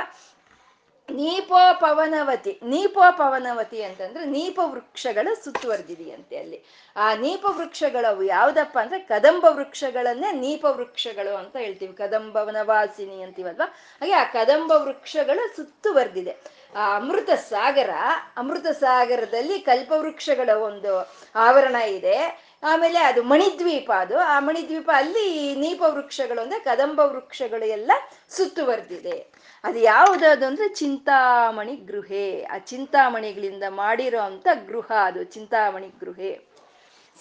ನೀಪೋ 1.11 1.59
ಪವನವತಿ 1.73 2.61
ನೀಪೋ 2.63 3.03
ಪವನವತಿ 3.11 3.83
ಅಂತಂದ್ರೆ 3.83 4.25
ನೀಪ 4.25 4.61
ವೃಕ್ಷಗಳು 4.65 5.45
ಸುತ್ತುವರೆದಿದೆಯಂತೆ 5.45 6.37
ಅಲ್ಲಿ. 6.37 6.65
ಆ 6.97 7.15
ನೀಪ 7.15 7.47
ವೃಕ್ಷಗಳು 7.49 8.23
ಯಾವ್ದಪ್ಪ 8.23 8.79
ಅಂದ್ರೆ 8.79 8.99
ಕದಂಬ 8.99 9.47
ವೃಕ್ಷಗಳನ್ನೇ 9.49 10.33
ನೀಪ 10.33 10.67
ವೃಕ್ಷಗಳು 10.69 11.37
ಅಂತ 11.37 11.57
ಹೇಳ್ತೀವಿ. 11.57 11.93
ಕದಂಬ 11.93 12.37
ವನವಾಸಿನಿ 12.37 13.23
ಅಂತೀವಲ್ವಾ? 13.23 13.67
ಹಾಗೆ 14.01 14.13
ಆ 14.13 14.25
ಕದಂಬ 14.25 14.73
ವೃಕ್ಷಗಳು 14.77 15.57
ಸುತ್ತುವರೆದಿದೆ. 15.57 16.37
ಆ 16.77 16.97
ಅಮೃತ 16.97 17.31
ಸಾಗರ, 17.31 17.91
ಅಮೃತ 18.37 18.67
ಸಾಗರದಲ್ಲಿ 18.67 19.59
ಕಲ್ಪವೃಕ್ಷಗಳ 19.59 20.51
ಒಂದು 20.53 21.15
ಆವರಣ 21.35 21.77
ಇದೆ. 21.77 22.51
ಆಮೇಲೆ 22.63 22.99
ಅದು 22.99 23.23
ಮಣಿದ್ವೀಪ 23.23 23.91
ಅದು. 23.97 24.19
ಆ 24.19 24.41
ಮಣಿದ್ವೀಪ 24.41 24.91
ಅಲ್ಲಿ 24.95 25.55
ನೀಪ 25.55 25.83
ವೃಕ್ಷಗಳು 25.87 26.43
ಅಂದ್ರೆ 26.43 26.61
ಕದಂಬ 26.61 27.01
ವೃಕ್ಷಗಳು 27.01 27.65
ಎಲ್ಲ 27.65 27.93
ಸುತ್ತುವರೆದಿದೆ. 28.31 29.40
ಅದು 29.65 29.79
ಯಾವುದಾದ್ರು 29.79 30.47
ಅಂದ್ರೆ 30.47 30.69
ಚಿಂತಾಮಣಿ 30.69 31.77
ಗೃಹೆ. 31.77 32.45
ಆ 32.45 32.59
ಚಿಂತಾಮಣಿಗಳಿಂದ 32.59 33.63
ಮಾಡಿರೋ 33.69 34.21
ಅಂತ 34.21 34.49
ಗೃಹ 34.67 34.93
ಅದು, 35.05 35.25
ಚಿಂತಾಮಣಿ 35.25 35.89
ಗೃಹೆ. 36.01 36.41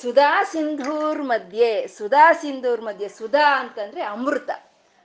ಸುಧಾ 0.01 0.43
ಸಿಂಧೂರ್ 0.43 1.21
ಮಧ್ಯೆ, 1.21 1.87
ಸುಧಾ 1.87 2.33
ಸಿಂಧೂರ್ 2.33 2.81
ಮಧ್ಯೆ, 2.81 3.09
ಸುಧಾ 3.09 3.59
ಅಂತಂದ್ರೆ 3.59 4.01
ಅಮೃತ. 4.01 4.49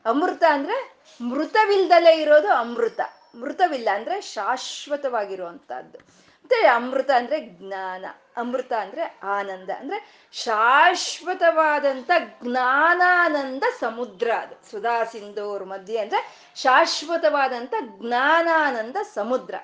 ಅಮೃತ 0.05 0.45
ಅಂದ್ರೆ 0.50 0.97
ಮೃತವಿಲ್ದಲೇ 1.31 2.21
ಇರೋದು 2.21 2.49
ಅಮೃತ. 2.49 3.00
ಮೃತವಿಲ್ಲ 3.41 3.88
ಅಂದ್ರೆ 3.95 4.21
ಶಾಶ್ವತವಾಗಿರುವಂತಹದ್ದು 4.21 5.99
ಮತ್ತೆ 6.45 6.67
ಅಮೃತ 6.67 7.11
ಅಂದ್ರೆ 7.11 7.41
ಜ್ಞಾನ. 7.41 8.05
ಅಮೃತ 8.37 8.73
ಅಂದ್ರೆ 8.73 9.19
ಆನಂದ. 9.23 9.71
ಅಂದ್ರೆ 9.71 10.29
ಶಾಶ್ವತವಾದಂತ 10.33 12.11
ಜ್ಞಾನಾನಂದ 12.43 13.63
ಸಮುದ್ರ 13.81 14.31
ಅದು. 14.39 14.71
ಸುಧಾ 14.71 15.05
ಸಿಂಧೂರ್ 15.05 15.65
ಮಧ್ಯೆ 15.65 15.99
ಅಂದ್ರೆ 15.99 16.51
ಶಾಶ್ವತವಾದಂತ 16.57 17.75
ಜ್ಞಾನಾನಂದ 17.81 18.97
ಸಮುದ್ರ. 19.15 19.55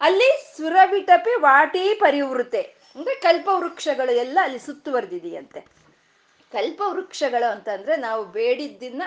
ಅಲ್ಲಿ 0.00 0.54
ಸುರವಿಟಪಿ 0.56 1.40
ವಾಟಿ 1.40 1.94
ಪರಿವೃತೆ. 1.94 2.60
ಅಂದ್ರೆ 2.96 3.14
ಕಲ್ಪವೃಕ್ಷಗಳು 3.14 4.12
ಎಲ್ಲ 4.12 4.38
ಅಲ್ಲಿ 4.42 4.58
ಸುತ್ತುವರೆದಿದೆಯಂತೆ. 4.58 5.60
ಕಲ್ಪವೃಕ್ಷಗಳು 6.52 7.52
ಅಂತಂದ್ರೆ 7.52 7.96
ನಾವು 7.96 8.24
ಬೇಡಿದ್ದನ್ನ 8.24 9.02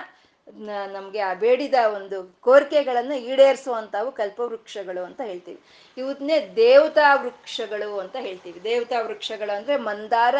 ನಮ್ಗೆ 0.92 1.18
ಆ 1.18 1.34
ಬೇಡಿದ 1.34 1.74
ಒಂದು 1.94 2.40
ಕೋರಿಕೆಗಳನ್ನ 2.40 3.12
ಈಡೇರಿಸುವಂತವು 3.12 4.12
ಕಲ್ಪವೃಕ್ಷಗಳು 4.12 5.04
ಅಂತ 5.04 5.20
ಹೇಳ್ತೀವಿ. 5.20 5.60
ಇವನ್ನೇ 5.98 6.48
ದೇವತಾ 6.56 7.14
ವೃಕ್ಷಗಳು 7.14 7.98
ಅಂತ 7.98 8.16
ಹೇಳ್ತೀವಿ. 8.20 8.64
ದೇವತಾ 8.64 9.00
ವೃಕ್ಷಗಳು 9.00 9.56
ಅಂದ್ರೆ 9.56 9.76
ಮಂದಾರ, 9.76 10.34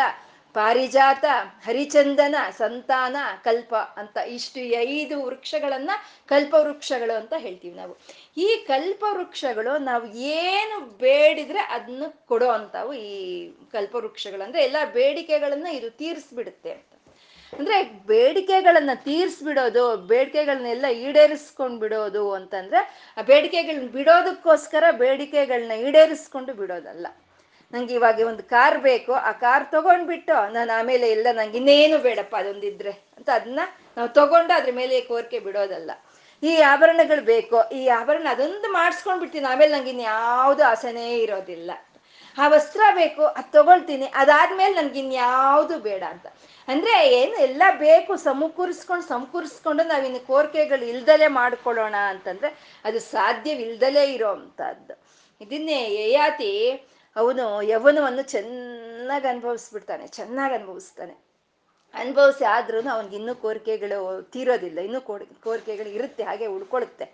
ಪಾರಿಜಾತ, 0.55 1.25
ಹರಿಚಂದನ, 1.65 2.35
ಸಂತಾನ, 2.51 3.17
ಕಲ್ಪ 3.45 3.75
ಅಂತ 3.75 4.17
ಇಷ್ಟು 4.17 4.61
ಐದು 4.61 5.23
ವೃಕ್ಷಗಳನ್ನ 5.23 5.91
ಕಲ್ಪವೃಕ್ಷಗಳು 6.27 7.17
ಅಂತ 7.17 7.33
ಹೇಳ್ತೀವಿ 7.37 7.75
ನಾವು. 7.75 7.97
ಈ 8.37 8.65
ಕಲ್ಪವೃಕ್ಷಗಳು 8.69 9.79
ನಾವು 9.79 10.07
ಏನು 10.13 10.81
ಬೇಡಿದ್ರೆ 10.81 11.59
ಅದನ್ನ 11.59 12.03
ಕೊಡೋ 12.29 12.47
ಅಂತಾವು 12.47 12.93
ಈ 12.93 13.51
ಕಲ್ಪವೃಕ್ಷಗಳು. 13.73 14.43
ಅಂದ್ರೆ 14.43 14.65
ಎಲ್ಲ 14.65 14.77
ಬೇಡಿಕೆಗಳನ್ನ 14.93 15.67
ಇದು 15.67 15.91
ತೀರಿಸ್ಬಿಡುತ್ತೆ. 15.91 16.92
ಅಂದ್ರೆ 17.59 17.83
ಬೇಡಿಕೆಗಳನ್ನ 17.83 18.91
ತೀರಿಸ್ಬಿಡೋದು, 18.95 19.97
ಬೇಡಿಕೆಗಳನ್ನೆಲ್ಲ 19.97 20.87
ಈಡೇರಿಸ್ಕೊಂಡ್ 20.87 21.81
ಬಿಡೋದು 21.81 22.33
ಅಂತಂದ್ರೆ, 22.33 23.13
ಆ 23.19 23.23
ಬೇಡಿಕೆಗಳನ್ನ 23.23 23.89
ಬಿಡೋದಕ್ಕೋಸ್ಕರ 23.89 24.85
ಬೇಡಿಕೆಗಳನ್ನ 24.91 25.73
ಈಡೇರಿಸ್ಕೊಂಡು 25.73 26.55
ಬಿಡೋದಲ್ಲ. 26.55 27.07
ನಂಗೆ 27.73 27.95
ಇವಾಗ 27.95 28.21
ಒಂದು 28.27 28.43
ಕಾರ್ 28.43 28.79
ಬೇಕು, 28.79 29.13
ಆ 29.13 29.33
ಕಾರ್ 29.33 29.73
ತಗೊಂಡ್ಬಿಟ್ಟು 29.73 30.53
ನಾನು 30.53 30.79
ಆಮೇಲೆ 30.79 31.11
ಎಲ್ಲ 31.11 31.27
ನಂಗೆ 31.33 31.57
ಇನ್ನೇನು 31.59 31.99
ಬೇಡಪ್ಪ 31.99 32.37
ಅದೊಂದಿದ್ರೆ 32.37 32.91
ಅಂತ 32.91 33.31
ಅದನ್ನ 33.31 33.61
ನಾವು 33.97 34.09
ತಗೊಂಡು 34.09 34.55
ಅದ್ರ 34.55 34.73
ಮೇಲೆ 34.73 35.01
ಕೋರಿಕೆ 35.01 35.39
ಬಿಡೋದಲ್ಲ. 35.39 35.91
ಈ 36.43 36.57
ಆಭರಣಗಳು 36.57 37.25
ಬೇಕು, 37.25 37.75
ಈ 37.75 37.87
ಆಭರಣ 37.87 38.27
ಅದೊಂದು 38.31 38.73
ಮಾಡಿಸ್ಕೊಂಡ್ಬಿಡ್ತೀನಿ, 38.73 39.45
ಆಮೇಲೆ 39.45 39.79
ನಂಗೆ 39.79 39.91
ಇನ್ಯಾವುದು 39.91 40.65
ಆಸೆನೇ 40.65 41.19
ಇರೋದಿಲ್ಲ. 41.19 41.71
ಆ 42.39 42.49
ವಸ್ತ್ರ 42.49 42.81
ಬೇಕು, 42.95 43.25
ಅದು 43.25 43.53
ತಗೊಳ್ತೀನಿ, 43.53 44.13
ಅದಾದ್ಮೇಲೆ 44.15 44.75
ನನ್ಗೆ 44.75 44.99
ಇನ್ಯಾವುದು 44.99 45.79
ಬೇಡ 45.79 46.03
ಅಂತ. 46.03 46.27
ಅಂದ್ರೆ 46.69 47.09
ಏನು 47.09 47.37
ಎಲ್ಲ 47.37 47.63
ಬೇಕು 47.79 48.17
ಸಮಕೂರಿಸ್ಕೊಂಡು 48.17 49.09
ಸಮಕೂರಿಸ್ಕೊಂಡು 49.09 49.85
ನಾವಿನ್ನು 49.85 50.27
ಕೋರಿಕೆಗಳು 50.27 50.85
ಇಲ್ದಲೆ 50.85 51.29
ಮಾಡ್ಕೊಳ್ಳೋಣ 51.29 51.95
ಅಂತಂದ್ರೆ 51.95 52.81
ಅದು 52.85 53.01
ಸಾಧ್ಯವಿಲ್ದಲೇ 53.01 54.13
ಇರೋ 54.13 54.29
ಅಂತದ್ದು 54.29 54.95
ಇದನ್ನೇ 55.41 55.95
ಯಯಾತಿ 55.95 56.71
ಅವನು 57.17 57.63
ಯವನವನ್ನು 57.63 58.23
ಚೆನ್ನಾಗಿ 58.23 59.29
ಅನುಭವಿಸ್ಬಿಡ್ತಾನೆ, 59.29 60.07
ಚೆನ್ನಾಗಿ 60.07 60.55
ಅನುಭವಿಸ್ತಾನೆ. 60.55 61.15
ಅನುಭವಿಸಿ 61.95 62.45
ಆದ್ರೂ 62.45 62.89
ಅವನಿಗೆ 62.89 63.17
ಇನ್ನೂ 63.17 63.35
ಕೋರಿಕೆಗಳು 63.35 64.23
ತೀರೋದಿಲ್ಲ, 64.23 64.79
ಇನ್ನೂ 64.79 65.01
ಕೋರ್ 65.01 65.25
ಕೋರಿಕೆಗಳು 65.45 65.89
ಇರುತ್ತೆ, 65.89 66.23
ಹಾಗೆ 66.23 66.47
ಉಳ್ಕೊಳುತ್ತೆ. 66.47 67.05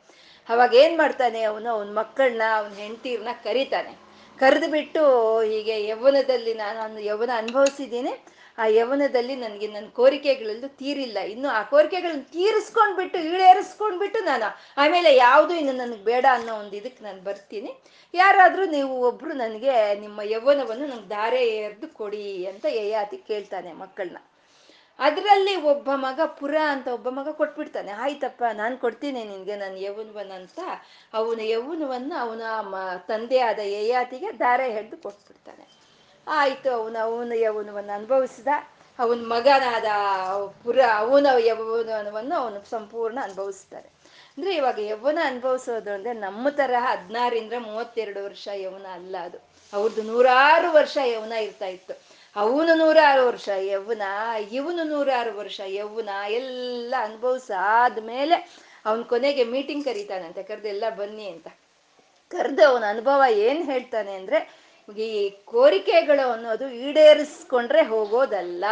ಅವಾಗ 0.49 0.75
ಏನ್ 0.75 0.99
ಮಾಡ್ತಾನೆ 0.99 1.43
ಅವನು? 1.43 1.71
ಅವನ 1.71 1.99
ಮಕ್ಕಳನ್ನ 1.99 2.43
ಅವನ 2.57 2.73
ಹೆಂಡತಿರನ್ನ 2.73 3.29
ಕರೀತಾನೆ. 3.45 4.08
ಕರೆದು 4.41 4.69
ಬಿಟ್ಟು 4.77 5.03
ಹೀಗೆ 5.51 5.77
ಯೌವನದಲ್ಲಿ 5.91 6.53
ನಾನು 6.65 7.01
ಯೌವನ 7.11 7.33
ಅನುಭವಿಸಿದ್ದೀನಿ. 7.43 8.13
ಆ 8.59 8.65
ಯೌವನದಲ್ಲಿ 8.79 9.35
ನನಗೆ 9.43 9.67
ನನ್ನ 9.75 9.89
ಕೋರಿಕೆಗಳಲ್ಲೂ 9.99 10.69
ತೀರಿಲ್ಲ. 10.81 11.19
ಇನ್ನು 11.33 11.49
ಆ 11.59 11.61
ಕೋರಿಕೆಗಳನ್ನ 11.73 12.25
ತೀರಿಸ್ಕೊಂಡ್ಬಿಟ್ಟು 12.37 13.19
ಈಳೇರಿಸ್ಕೊಂಡ್ಬಿಟ್ಟು 13.31 14.21
ನಾನು 14.31 14.49
ಆಮೇಲೆ 14.85 15.11
ಯಾವುದು 15.17 15.53
ಇನ್ನು 15.61 15.75
ನನಗೆ 15.83 16.03
ಬೇಡ 16.11 16.25
ಅನ್ನೋ 16.37 16.55
ಒಂದು 16.63 16.75
ಇದಕ್ಕೆ 16.81 17.03
ನಾನು 17.05 17.21
ಬರ್ತೀನಿ. 17.29 17.71
ಯಾರಾದರೂ 18.15 18.65
ನೀವು 18.77 18.93
ಒಬ್ಬರು 19.11 19.35
ನನಗೆ 19.45 19.75
ನಿಮ್ಮ 20.05 20.21
ಯೌವನವನ್ನು 20.35 20.89
ನಂಗೆ 20.93 21.09
ದಾರೆ 21.17 21.43
ಎರೆದು 21.61 21.89
ಕೊಡಿ 22.01 22.25
ಅಂತ 22.53 22.67
ಯಯಾತಿ 22.81 23.19
ಕೇಳ್ತಾನೆ 23.31 23.73
ಮಕ್ಕಳನ್ನ 23.85 24.21
ಅದರಲ್ಲಿ 24.99 25.57
ಒಬ್ಬ 25.57 25.91
ಮಗ 25.95 26.21
ಪುರ 26.25 26.55
ಅಂತ 26.69 26.89
ಒಬ್ಬ 26.89 27.09
ಮಗ 27.09 27.29
ಕೊಟ್ಬಿಡ್ತಾನೆ. 27.31 27.93
ಆಯ್ತಪ್ಪ, 27.93 28.43
ನಾನು 28.53 28.77
ಕೊಡ್ತೀನಿ 28.77 29.25
ನಿನಗೆ 29.25 29.57
ನನ್ನ 29.57 29.77
ಯೌವನವನ್ನ 29.77 30.33
ಅಂತ. 30.33 30.59
ಅವನ 31.15 31.41
ಯೌವನವನ್ನು 31.41 32.17
ಅವನ 32.21 32.43
ಮ 32.61 32.77
ತಂದೆ 33.09 33.41
ಆದ 33.41 33.59
ಯಯಾತಿಗೆ 33.65 34.39
ದಾರೆ 34.39 34.73
ಹಿಡ್ದು 34.73 34.97
ಕೊಟ್ಬಿಡ್ತಾನೆ. 34.97 35.67
ಆಯಿತು, 36.27 36.71
ಅವನು, 36.73 36.99
ಅವನ 36.99 37.33
ಯೌವನವನ್ನು 37.37 37.93
ಅನುಭವಿಸಿದ. 37.93 38.49
ಅವನ 38.99 39.19
ಮಗನಾದ 39.27 39.85
ಪುರ, 40.65 40.79
ಅವನ 40.97 41.27
ಯೌವನವನ್ನು 41.39 42.37
ಅವನು 42.37 42.71
ಸಂಪೂರ್ಣ 42.71 43.19
ಅನುಭವಿಸ್ತಾರೆ. 43.23 43.89
ಅಂದ್ರೆ 44.39 44.55
ಇವಾಗ 44.55 44.79
ಯೌವನ 44.79 45.19
ಅನುಭವಿಸೋದು 45.25 45.91
ಅಂದ್ರೆ 45.91 46.13
ನಮ್ಮ 46.13 46.49
ತರಹ 46.49 46.85
ಹದಿನಾರಿಂದ 46.91 47.53
ಮೂವತ್ತೆರಡು 47.59 48.25
ವರ್ಷ 48.25 48.49
ಯೌವನ 48.55 48.87
ಅಲ್ಲ 48.87 49.17
ಅದು. 49.19 49.39
ಅವ್ರದ್ದು 49.73 50.03
ನೂರಾರು 50.03 50.73
ವರ್ಷ 50.73 50.99
ಯೌವನ 51.05 51.33
ಇರ್ತಾ 51.33 51.67
ಇತ್ತು. 51.67 52.08
ಅವನು 52.37 52.75
ನೂರಾರು 52.75 53.27
ವರ್ಷ, 53.27 53.49
ಯವ್ವನ, 53.59 54.03
ಇವನು 54.53 54.83
ನೂರಾರು 54.83 55.39
ವರ್ಷ, 55.39 55.61
ಯವ್ವನ, 55.67 56.09
ಎಲ್ಲ 56.29 56.95
ಅನುಭವಿಸಾದ್ಮೇಲೆ 56.99 58.69
ಅವನ್ 58.87 59.05
ಕೊನೆಗೆ 59.05 59.45
ಮೀಟಿಂಗ್ 59.45 59.85
ಕರೀತಾನಂತೆ. 59.85 60.43
ಕರೆದೆಲ್ಲ 60.43 60.85
ಬನ್ನಿ 60.97 61.29
ಅಂತ. 61.29 61.47
ಕರೆದು 62.31 62.69
ಅವನ 62.69 62.85
ಅನುಭವ 62.89 63.23
ಏನ್ 63.31 63.65
ಹೇಳ್ತಾನೆ 63.65 64.15
ಅಂದ್ರೆ, 64.15 64.69
ಈ 64.99 65.31
ಕೋರಿಕೆಗಳು 65.31 66.31
ಅನ್ನೋದು 66.31 66.69
ಈಡೇರಿಸ್ಕೊಂಡ್ರೆ 66.69 67.83
ಹೋಗೋದಲ್ಲ. 67.83 68.65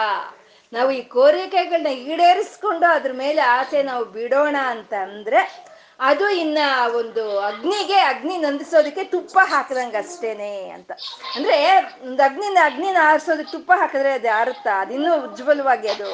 ನಾವು 0.73 0.91
ಈ 0.91 1.03
ಕೋರಿಕೆಗಳನ್ನ 1.03 1.87
ಈಡೇರಿಸ್ಕೊಂಡು 1.87 2.87
ಅದ್ರ 2.87 3.13
ಮೇಲೆ 3.15 3.43
ಆಸೆ 3.43 3.83
ನಾವು 3.83 4.05
ಬಿಡೋಣ 4.05 4.57
ಅಂತ 4.67 4.95
ಅಂದ್ರೆ 4.95 5.67
ಅದು 6.01 6.29
ಇನ್ನ 6.37 6.59
ಒಂದು 6.97 7.23
ಅಗ್ನಿಗೆ 7.41 7.99
ಅಗ್ನಿ 8.05 8.37
ನಂದಿಸೋದಕ್ಕೆ 8.37 9.05
ತುಪ್ಪ 9.05 9.39
ಹಾಕದಂಗ 9.45 9.97
ಅಷ್ಟೇನೆ 9.97 10.51
ಅಂತ. 10.71 10.91
ಅಂದ್ರೆ 11.37 11.57
ಒಂದು 12.05 12.23
ಅಗ್ನಿನ 12.23 12.59
ಅಗ್ನಿನ 12.65 12.97
ಆರಿಸೋದಕ್ಕೆ 13.03 13.53
ತುಪ್ಪ 13.53 13.73
ಹಾಕಿದ್ರೆ 13.77 14.13
ಅದು 14.13 14.29
ಆರುತ್ತಾ 14.33 14.81
ಅದಿನ್ನೂ 14.81 15.13
ಉಜ್ವಲವಾಗಿ 15.27 15.89
ಅದು 15.89 16.09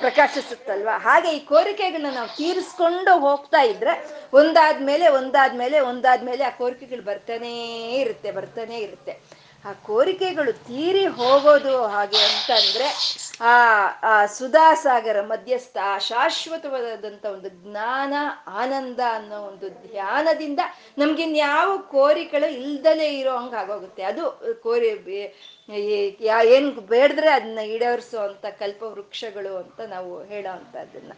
ಪ್ರಕಾಶಿಸುತ್ತಲ್ವಾ? 0.00 0.98
ಹಾಗೆ 0.98 1.30
ಈ 1.32 1.40
ಕೋರಿಕೆಗಳನ್ನ 1.46 2.14
ನಾವು 2.14 2.30
ತೀರಿಸ್ಕೊಂಡು 2.36 3.12
ಹೋಗ್ತಾ 3.20 3.62
ಇದ್ರೆ 3.64 3.94
ಒಂದಾದ್ಮೇಲೆ 4.32 5.08
ಒಂದಾದ್ಮೇಲೆ 5.18 5.80
ಒಂದಾದ್ಮೇಲೆ 5.90 6.44
ಆ 6.44 6.52
ಕೋರಿಕೆಗಳು 6.58 7.02
ಬರ್ತಾನೇ 7.02 7.54
ಇರುತ್ತೆ, 8.02 8.30
ಬರ್ತಾನೆ 8.32 8.78
ಇರುತ್ತೆ. 8.78 9.14
ಆ 9.66 9.72
ಕೋರಿಕೆಗಳು 9.72 10.52
ತೀರಿ 10.52 11.06
ಹೋಗೋದು 11.06 11.86
ಹಾಗೆ 11.86 12.18
ಅಂತಂದ್ರೆ 12.18 12.88
ಆ 13.40 13.54
ಆ 14.02 14.26
ಸುಧಾಸಾಗರ 14.26 15.20
ಮಧ್ಯಸ್ಥ, 15.20 15.76
ಆ 15.84 15.98
ಶಾಶ್ವತವಾದಂಥ 15.98 17.24
ಒಂದು 17.26 17.48
ಜ್ಞಾನ, 17.48 18.14
ಆನಂದ 18.46 19.00
ಅನ್ನೋ 19.12 19.38
ಒಂದು 19.40 19.68
ಧ್ಯಾನದಿಂದ 19.68 20.60
ನಮ್ಗಿನ್ಯಾವ 20.98 21.78
ಕೋರಿಕೆಗಳು 21.78 22.50
ಇಲ್ದಲೇ 22.52 23.18
ಇರೋ 23.18 23.36
ಹಂಗೆ 23.36 23.56
ಆಗೋಗುತ್ತೆ. 23.56 24.02
ಅದು 24.02 24.24
ಕೋರಿ 24.62 24.88
ಏನ್ 26.56 26.72
ಬೇಡದ್ರೆ 26.72 27.30
ಅದನ್ನ 27.30 27.58
ಈಡೇರಿಸೋ 27.58 28.20
ಅಂತ 28.20 28.46
ಕಲ್ಪ 28.58 28.82
ವೃಕ್ಷಗಳು 28.82 29.56
ಅಂತ 29.56 29.80
ನಾವು 29.80 30.24
ಹೇಳೋ 30.24 30.50
ಅದನ್ನ 30.80 31.12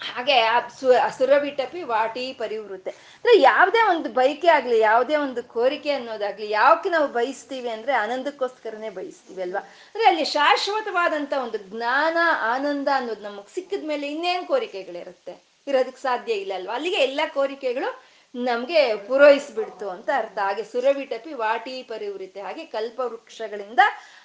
ಹಾಗೆ 0.00 0.42
ಸು 0.80 0.92
ಸುರವಿಟಪಿ 1.18 1.82
ವಾಟಿ 1.82 2.32
ಪರಿವೃತ್ತೆ 2.32 2.90
ಅಂದ್ರೆ 2.90 3.40
ಯಾವುದೇ 3.40 3.82
ಒಂದು 3.88 4.08
ಬೈಕೆ 4.08 4.48
ಆಗ್ಲಿ, 4.48 4.78
ಯಾವುದೇ 4.78 5.16
ಒಂದು 5.16 5.42
ಕೋರಿಕೆ 5.42 5.90
ಅನ್ನೋದಾಗ್ಲಿ 5.90 6.50
ಯಾವಕ್ಕೆ 6.50 6.88
ನಾವು 6.88 7.08
ಬಯಸ್ತೀವಿ 7.08 7.68
ಅಂದ್ರೆ 7.68 7.92
ಆನಂದಕ್ಕೋಸ್ಕರನೇ 7.92 8.88
ಬಯಸ್ತೀವಿ 8.88 9.42
ಅಲ್ವಾ? 9.42 9.60
ಅಂದ್ರೆ 9.60 10.04
ಅಲ್ಲಿ 10.04 10.24
ಶಾಶ್ವತವಾದಂತ 10.24 11.32
ಒಂದು 11.42 11.58
ಜ್ಞಾನ, 11.58 12.16
ಆನಂದ 12.40 12.88
ಅನ್ನೋದು 12.94 13.22
ನಮಗ್ 13.22 13.54
ಸಿಕ್ಕಿದ 13.54 13.84
ಮೇಲೆ 13.86 14.08
ಇನ್ನೇನ್ 14.08 14.46
ಕೋರಿಕೆಗಳಿರುತ್ತೆ? 14.46 15.42
ಇರೋದಕ್ಕೆ 15.66 16.02
ಸಾಧ್ಯ 16.02 16.32
ಇಲ್ಲ 16.32 16.52
ಅಲ್ವಾ? 16.54 16.74
ಅಲ್ಲಿಗೆ 16.74 16.96
ಎಲ್ಲ 16.96 17.20
ಕೋರಿಕೆಗಳು 17.34 18.07
ನಮ್ಗೆ 18.34 18.96
ಪೂರೈಸ್ಬಿಡ್ತು 18.96 19.88
ಅಂತ 19.88 20.10
ಅರ್ಥ. 20.16 20.38
ಹಾಗೆ 20.38 20.62
ಸುರವಿಟಪಿ 20.62 21.32
ವಾಟಿ 21.32 21.82
ಪರಿವೃತ್ತೆ. 21.82 22.40
ಹಾಗೆ 22.40 22.64
ಕಲ್ಪವೃಕ್ಷಗಳಿಂದ 22.64 23.78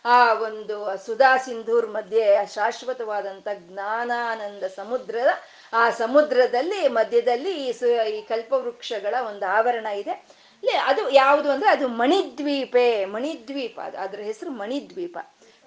ಆ 0.06 0.34
ಒಂದು 0.34 1.06
ಸುಧಾ 1.06 1.38
ಸಿಂಧೂರ್ 1.38 1.88
ಮಧ್ಯೆ 1.88 2.54
ಶಾಶ್ವತವಾದಂತ 2.54 3.48
ಜ್ಞಾನಾನಂದ 3.54 4.64
ಸಮುದ್ರದ, 4.64 5.28
ಆ 5.74 5.90
ಸಮುದ್ರದಲ್ಲಿ 5.90 6.88
ಮಧ್ಯದಲ್ಲಿ 6.88 7.68
ಈ 7.68 7.72
ಸು, 7.72 8.08
ಈ 8.08 8.22
ಕಲ್ಪವೃಕ್ಷಗಳ 8.22 9.16
ಒಂದು 9.28 9.46
ಆವರಣ 9.46 9.86
ಇದೆ. 9.86 10.44
ಅದು 10.86 11.10
ಯಾವುದು 11.10 11.52
ಅಂದ್ರೆ 11.52 11.70
ಅದು 11.70 11.88
ಮಣಿದ್ವೀಪೆ, 11.88 13.06
ಮಣಿದ್ವೀಪ. 13.06 13.80
ಅದು 13.80 13.98
ಅದ್ರ 13.98 14.20
ಹೆಸರು 14.20 14.50
ಮಣಿದ್ವೀಪ. 14.50 15.18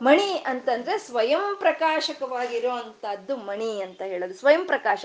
ಮಣಿ 0.02 0.44
ಅಂತಂದ್ರೆ 0.46 0.98
ಸ್ವಯಂ 0.98 1.56
ಪ್ರಕಾಶಕವಾಗಿರೋ 1.58 2.70
ಅಂತದ್ದು 2.70 3.36
ಮಣಿ 3.36 3.82
ಅಂತ 3.82 4.02
ಹೇಳೋದು. 4.02 4.34
ಸ್ವಯಂ 4.34 4.66
ಪ್ರಕಾಶ. 4.66 5.04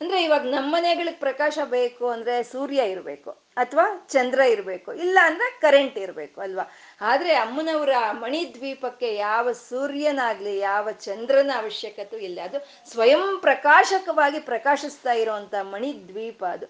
ಅಂದ್ರೆ 0.00 0.22
ಇವಾಗ 0.22 0.42
ನಮ್ಮ 0.42 0.74
ಮನೆಗಳಿಗೆ 0.74 1.16
ಪ್ರಕಾಶ 1.16 1.58
ಬೇಕು 1.64 2.08
ಅಂದ್ರೆ 2.08 2.42
ಸೂರ್ಯ 2.42 2.82
ಇರಬೇಕು 2.82 3.30
ಅಥವಾ 3.56 4.06
ಚಂದ್ರ 4.08 4.40
ಇರಬೇಕು, 4.40 4.92
ಇಲ್ಲ 4.92 5.18
ಅಂದ್ರೆ 5.22 5.60
ಕರೆಂಟ್ 5.60 5.98
ಇರಬೇಕು 5.98 6.40
ಅಲ್ವಾ? 6.40 6.64
ಆದ್ರೆ 7.00 7.34
ಅಮ್ಮನವರ 7.34 7.88
ಮಣಿದ್ವೀಪಕ್ಕೆ 8.10 9.14
ಯಾವ 9.14 9.52
ಸೂರ್ಯನಾಗ್ಲಿ, 9.52 10.58
ಯಾವ 10.58 10.90
ಚಂದ್ರನ 10.90 11.50
ಅವಶ್ಯಕತೆ 11.56 12.16
ಇಲ್ಲ. 12.16 12.38
ಅದು 12.44 12.66
ಸ್ವಯಂ 12.90 13.38
ಪ್ರಕಾಶಕವಾಗಿ 13.40 14.40
ಪ್ರಕಾಶಿಸ್ತಾ 14.40 15.12
ಇರುವಂತ 15.12 15.54
ಮಣಿದ್ವೀಪ 15.62 16.44
ಅದು. 16.44 16.66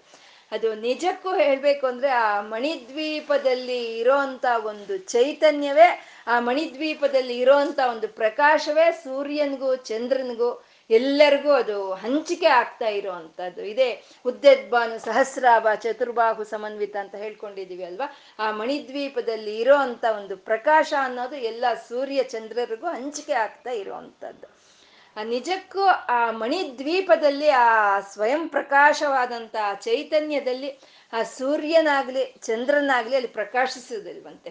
ಅದು 0.53 0.75
ನಿಜಕ್ಕೂ 0.75 1.37
ಹೇಳ್ಬೇಕು 1.37 1.87
ಅಂದ್ರೆ 1.87 2.11
ಆ 2.11 2.41
ಮಣಿದ್ವೀಪದಲ್ಲಿ 2.41 3.99
ಇರೋಂತ 3.99 4.47
ಒಂದು 4.65 4.99
ಚೈತನ್ಯವೇ, 4.99 5.89
ಆ 6.27 6.41
ಮಣಿದ್ವೀಪದಲ್ಲಿ 6.41 7.39
ಇರೋಂತ 7.39 7.81
ಒಂದು 7.91 8.09
ಪ್ರಕಾಶವೇ 8.09 8.93
ಸೂರ್ಯನಿಗೂ, 8.93 9.77
ಚಂದ್ರನಿಗೂ 9.77 10.70
ಎಲ್ಲರಿಗೂ 10.91 11.53
ಅದು 11.53 11.95
ಹಂಚಿಕೆ 11.95 12.47
ಆಗ್ತಾ 12.47 12.89
ಇರುವಂತದ್ದು 12.89 13.63
ಇದೇ 13.65 14.03
ಉದ್ದದ್ಬಾನು 14.27 14.99
ಸಹಸ್ರಾಭ 14.99 15.67
ಚತುರ್ಬಾಹು 15.75 16.45
ಸಮನ್ವಿತ 16.45 16.97
ಅಂತ 16.97 17.15
ಹೇಳ್ಕೊಂಡಿದೀವಿ 17.15 17.85
ಅಲ್ವಾ? 17.85 18.17
ಆ 18.39 18.51
ಮಣಿದ್ವೀಪದಲ್ಲಿ 18.51 19.59
ಇರೋ 19.59 19.77
ಅಂತ 19.77 20.05
ಒಂದು 20.17 20.37
ಪ್ರಕಾಶ 20.37 20.95
ಅನ್ನೋದು 21.03 21.37
ಎಲ್ಲ 21.37 21.65
ಸೂರ್ಯ 21.89 22.23
ಚಂದ್ರರಿಗೂ 22.23 22.87
ಹಂಚಿಕೆ 22.87 23.33
ಆಗ್ತಾ 23.33 23.71
ಇರುವಂತದ್ದು 23.71 24.71
ಆ 25.17 25.23
ನಿಜಕ್ಕೂ 25.23 25.85
ಆ 25.87 26.31
ಮಣಿದ್ವೀಪದಲ್ಲಿ 26.31 27.49
ಆ 27.49 28.01
ಸ್ವಯಂ 28.01 28.49
ಪ್ರಕಾಶವಾದಂತ 28.49 29.57
ಚೈತನ್ಯದಲ್ಲಿ 29.81 30.71
ಆ 31.13 31.23
ಸೂರ್ಯನಾಗ್ಲಿ, 31.23 32.35
ಚಂದ್ರನಾಗ್ಲಿ 32.41 33.17
ಅಲ್ಲಿ 33.17 33.29
ಪ್ರಕಾಶಿಸುವುದಿಲ್ವಂತೆ. 33.29 34.51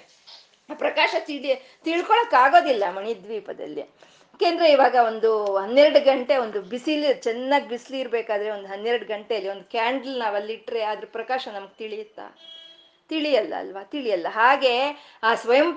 ಆ 0.70 0.74
ಪ್ರಕಾಶ 0.74 1.16
ತಿಳಿ 1.20 1.80
ತಿಳ್ಕೊಳಕ್ 1.84 2.34
ಆಗೋದಿಲ್ಲ 2.34 2.84
ಮಣಿದ್ವೀಪದಲ್ಲಿ. 2.90 3.84
ಯಾಕೆಂದ್ರೆ 4.40 4.68
ಇವಾಗ 4.72 4.96
ಒಂದು 5.06 5.30
ಹನ್ನೆರಡು 5.56 6.00
ಗಂಟೆ 6.06 6.38
ಒಂದು 6.38 6.60
ಬಿಸಿಲು, 6.64 7.22
ಚೆನ್ನಾಗಿ 7.24 7.68
ಬಿಸಿಲು 7.70 7.98
ಇರಬೇಕಾದ್ರೆ 8.00 8.50
ಒಂದು 8.50 8.68
ಹನ್ನೆರಡು 8.68 9.06
ಗಂಟೆಯಲ್ಲಿ 9.06 9.50
ಒಂದು 9.50 9.66
ಕ್ಯಾಂಡಲ್ 9.70 10.20
ನಾವು 10.20 10.36
ಅಲ್ಲಿಟ್ಟರೆ 10.36 10.82
ಅದ್ರ 10.84 11.08
ಪ್ರಕಾಶ 11.12 11.48
ನಮ್ಗೆ 11.54 11.76
ತಿಳಿಯುತ್ತಾ? 11.78 12.28
ತಿಳಿಯಲ್ಲ 13.10 13.54
ಅಲ್ವಾ 13.58 13.84
ತಿಳಿಯಲ್ಲ. 13.84 14.28
ಹಾಗೆ 14.30 14.74
ಆ 15.24 15.36
ಸ್ವಯಂ 15.36 15.72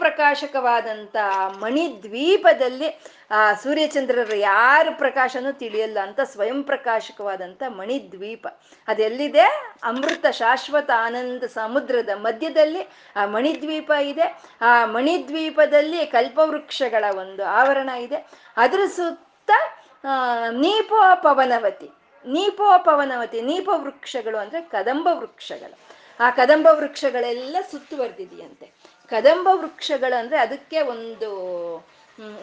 ಮಣಿ 1.61 1.85
ದ್ವೀಪದಲ್ಲಿ 2.03 2.89
ಆ 3.31 3.55
ಸೂರ್ಯಚಂದ್ರರ 3.55 4.33
ಯಾರು 4.35 4.99
ಪ್ರಕಾಶನೂ 4.99 5.53
ತಿಳಿಯಲ್ಲ 5.53 5.99
ಅಂತ 6.01 6.21
ಸ್ವಯಂ 6.21 6.63
ಪ್ರಕಾಶಕವಾದಂಥ 6.63 7.63
ಮಣಿದ್ವೀಪ. 7.69 8.47
ಅದೆಲ್ಲಿದೆ? 8.89 9.47
ಅಮೃತ 9.83 10.27
ಶಾಶ್ವತ 10.31 10.91
ಆನಂದ 10.97 11.43
ಸಮುದ್ರದ 11.43 12.09
ಮಧ್ಯದಲ್ಲಿ 12.17 12.83
ಆ 13.17 13.27
ಮಣಿದ್ವೀಪ 13.27 13.93
ಇದೆ. 14.03 14.27
ಆ 14.61 14.87
ಮಣಿದ್ವೀಪದಲ್ಲಿ 14.87 16.07
ಕಲ್ಪವೃಕ್ಷಗಳ 16.07 17.05
ಒಂದು 17.17 17.45
ಆವರಣ 17.45 17.89
ಇದೆ. 17.89 18.27
ಅದರ 18.57 18.81
ಸುತ್ತ 18.97 19.51
ನೀಪೋ 20.51 21.01
ಪವನವತಿ 21.23 21.91
ನೀಪೋ 22.27 22.79
ಪವನವತಿ 22.79 23.41
ನೀಪ 23.43 23.69
ವೃಕ್ಷಗಳು 23.73 24.39
ಅಂದ್ರೆ 24.39 24.61
ಕದಂಬ 24.61 25.09
ವೃಕ್ಷಗಳು 25.13 26.02
ಆ 26.21 26.31
ಕದಂಬ 26.31 26.69
ವೃಕ್ಷಗಳೆಲ್ಲ 26.73 27.57
ಸುತ್ತುವರೆದಿದೆಯಂತೆ 27.71 28.73
ಕದಂಬ 29.11 29.49
ವೃಕ್ಷಗಳು 29.53 30.19
ಅಂದ್ರೆ 30.19 30.39
ಅದಕ್ಕೆ 30.39 30.81
ಒಂದು 30.83 31.31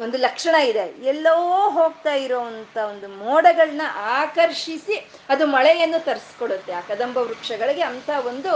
ಒಂದು 0.01 0.17
ಲಕ್ಷಣ 0.17 0.55
ಇದೆ. 0.55 1.07
ಎಲ್ಲೋ 1.09 1.69
ಹೋಗ್ತಾ 1.69 2.13
ಇರೋವಂಥ 2.13 2.77
ಒಂದು 2.77 3.07
ಮೋಡಗಳನ್ನ 3.07 3.81
ಆಕರ್ಷಿಸಿ 3.95 5.09
ಅದು 5.29 5.45
ಮಳೆಯನ್ನು 5.45 6.03
ತರಿಸ್ಕೊಡುತ್ತೆ. 6.05 6.71
ಆ 6.73 6.81
ಕದಂಬ 6.81 7.17
ವೃಕ್ಷಗಳಿಗೆ 7.17 7.81
ಅಂತ 7.81 8.09
ಒಂದು 8.27 8.53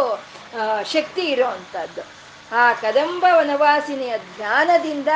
ಶಕ್ತಿ 0.91 1.22
ಇರೋ 1.22 1.46
ಅಂಥದ್ದು 1.46 2.01
ಆ 2.55 2.74
ಕದಂಬ 2.74 3.25
ವನವಾಸಿನಿಯ 3.34 4.17
ಜ್ಞಾನದಿಂದ 4.38 5.08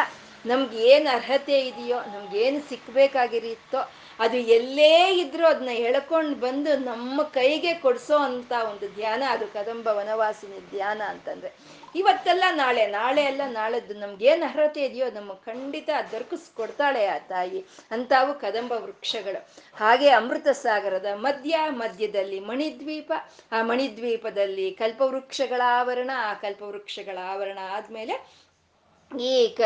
ನಮ್ಗೆ 0.45 0.77
ಏನು 0.77 1.15
ಅರ್ಹತೆ 1.15 1.59
ಇದೆಯೋ 1.59 1.99
ನಮ್ಗೇನು 1.99 2.69
ಸಿಕ್ಕಬೇಕಾಗಿರುತ್ತೋ 2.69 3.91
ಅದು 4.19 4.37
ಎಲ್ಲೇ 4.37 5.19
ಇದ್ರೂ 5.19 5.45
ಅದನ್ನ 5.45 5.69
ಎಳ್ಕೊಂಡು 5.69 6.35
ಬಂದು 6.35 6.77
ನಮ್ಮ 6.77 7.23
ಕೈಗೆ 7.23 7.73
ಕೊಡಿಸೋ 7.73 8.17
ಅಂತ 8.17 8.51
ಒಂದು 8.51 8.95
ಧ್ಯಾನ, 8.95 9.23
ಅದು 9.29 9.47
ಕದಂಬ 9.47 9.87
ವನವಾಸಿನಿ 9.87 10.69
ಧ್ಯಾನ 10.69 11.01
ಅಂತಂದ್ರೆ. 11.07 11.51
ಇವತ್ತೆಲ್ಲ 11.95 12.43
ನಾಳೆ 12.51 12.87
ನಾಳೆ 12.87 13.23
ಅಲ್ಲ, 13.23 13.41
ನಾಳೆದ್ದು 13.47 13.93
ನಮ್ಗೇನು 13.93 14.45
ಅರ್ಹತೆ 14.45 14.81
ಇದೆಯೋ, 14.85 15.11
ನಮ್ಮ 15.11 15.33
ಖಂಡಿತ 15.33 15.89
ದೊರಕಿಸ್ಕೊಡ್ತಾಳೆ 16.11 17.05
ಆ 17.05 17.17
ತಾಯಿ. 17.17 17.65
ಅಂತಾವು 17.91 18.33
ಕದಂಬ 18.33 18.71
ವೃಕ್ಷಗಳು. 18.71 19.49
ಹಾಗೆ 19.77 20.09
ಅಮೃತ 20.09 20.47
ಸಾಗರದ 20.47 21.05
ಮಧ್ಯ, 21.13 21.57
ಮಧ್ಯದಲ್ಲಿ 21.69 22.39
ಮಣಿದ್ವೀಪ. 22.39 23.13
ಆ 23.51 23.61
ಮಣಿದ್ವೀಪದಲ್ಲಿ 23.61 24.71
ಕಲ್ಪವೃಕ್ಷಗಳ 24.71 25.61
ಆವರಣ, 25.65 26.11
ಆ 26.15 26.33
ಕಲ್ಪವೃಕ್ಷಗಳ 26.33 27.17
ಆವರಣ 27.25 27.59
ಆದ್ಮೇಲೆ 27.71 28.46
ಈ 29.19 29.47
ಕ, 29.47 29.61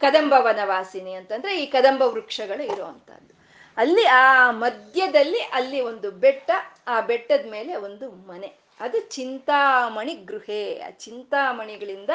ಕದಂಬ 0.00 0.34
ವನವಾಸಿನಿ 0.38 1.12
ಅಂತಂದ್ರೆ 1.12 1.62
ಈ 1.62 1.66
ಕದಂಬ 1.66 2.02
ವೃಕ್ಷಗಳು 2.02 2.72
ಇರುವಂತಹದ್ದು. 2.72 3.42
ಅಲ್ಲಿ 3.76 4.04
ಆ 4.06 4.50
ಮಧ್ಯದಲ್ಲಿ 4.50 5.38
ಅಲ್ಲಿ 5.38 5.80
ಒಂದು 5.80 6.10
ಬೆಟ್ಟ, 6.10 6.50
ಆ 6.88 7.00
ಬೆಟ್ಟದ 7.00 7.50
ಮೇಲೆ 7.50 7.76
ಒಂದು 7.76 8.10
ಮನೆ. 8.10 8.52
ಅದು 8.80 9.00
ಚಿಂತಾಮಣಿ 9.00 10.14
ಗೃಹೆ. 10.14 10.78
ಆ 10.78 10.90
ಚಿಂತಾಮಣಿಗಳಿಂದ 10.90 12.10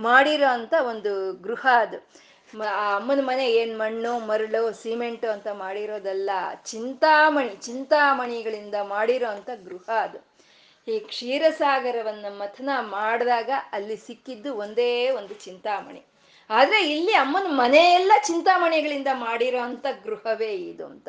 ಮಾಡಿರೋ 0.00 0.52
ಅಂತ 0.52 0.74
ಒಂದು 0.88 1.32
ಗೃಹ 1.32 1.66
ಅದು. 1.72 2.08
ಆ 2.68 2.96
ಅಮ್ಮನ 2.96 3.18
ಮನೆ 3.22 3.52
ಏನ್ 3.52 3.78
ಮಣ್ಣು, 3.78 4.18
ಮರಳು, 4.18 4.72
ಸಿಮೆಂಟು 4.72 5.30
ಅಂತ 5.30 5.48
ಮಾಡಿರೋದಲ್ಲ, 5.48 6.30
ಚಿಂತಾಮಣಿ, 6.64 7.56
ಚಿಂತಾಮಣಿಗಳಿಂದ 7.56 8.74
ಮಾಡಿರೋ 8.82 9.28
ಗೃಹ 9.64 9.90
ಅದು. 9.90 10.31
ಈ 10.88 11.00
ಕ್ಷೀರಸಾಗರವನ್ನ 11.00 12.26
ಮಥನ 12.28 12.70
ಮಾಡಿದಾಗ 12.80 13.50
ಅಲ್ಲಿ 13.72 13.96
ಸಿಕ್ಕಿದ್ದು 13.96 14.54
ಒಂದೇ 14.54 15.10
ಒಂದು 15.10 15.34
ಚಿಂತಾಮಣಿ. 15.34 16.02
ಆದ್ರೆ 16.50 16.90
ಇಲ್ಲಿ 16.90 17.12
ಅಮ್ಮನ 17.12 17.46
ಮನೆಯೆಲ್ಲ 17.48 18.12
ಚಿಂತಾಮಣಿಗಳಿಂದ 18.26 19.08
ಮಾಡಿರೋ 19.12 19.60
ಅಂತ 19.60 19.86
ಗೃಹವೇ 20.04 20.52
ಇದು 20.54 20.86
ಅಂತ. 20.86 21.08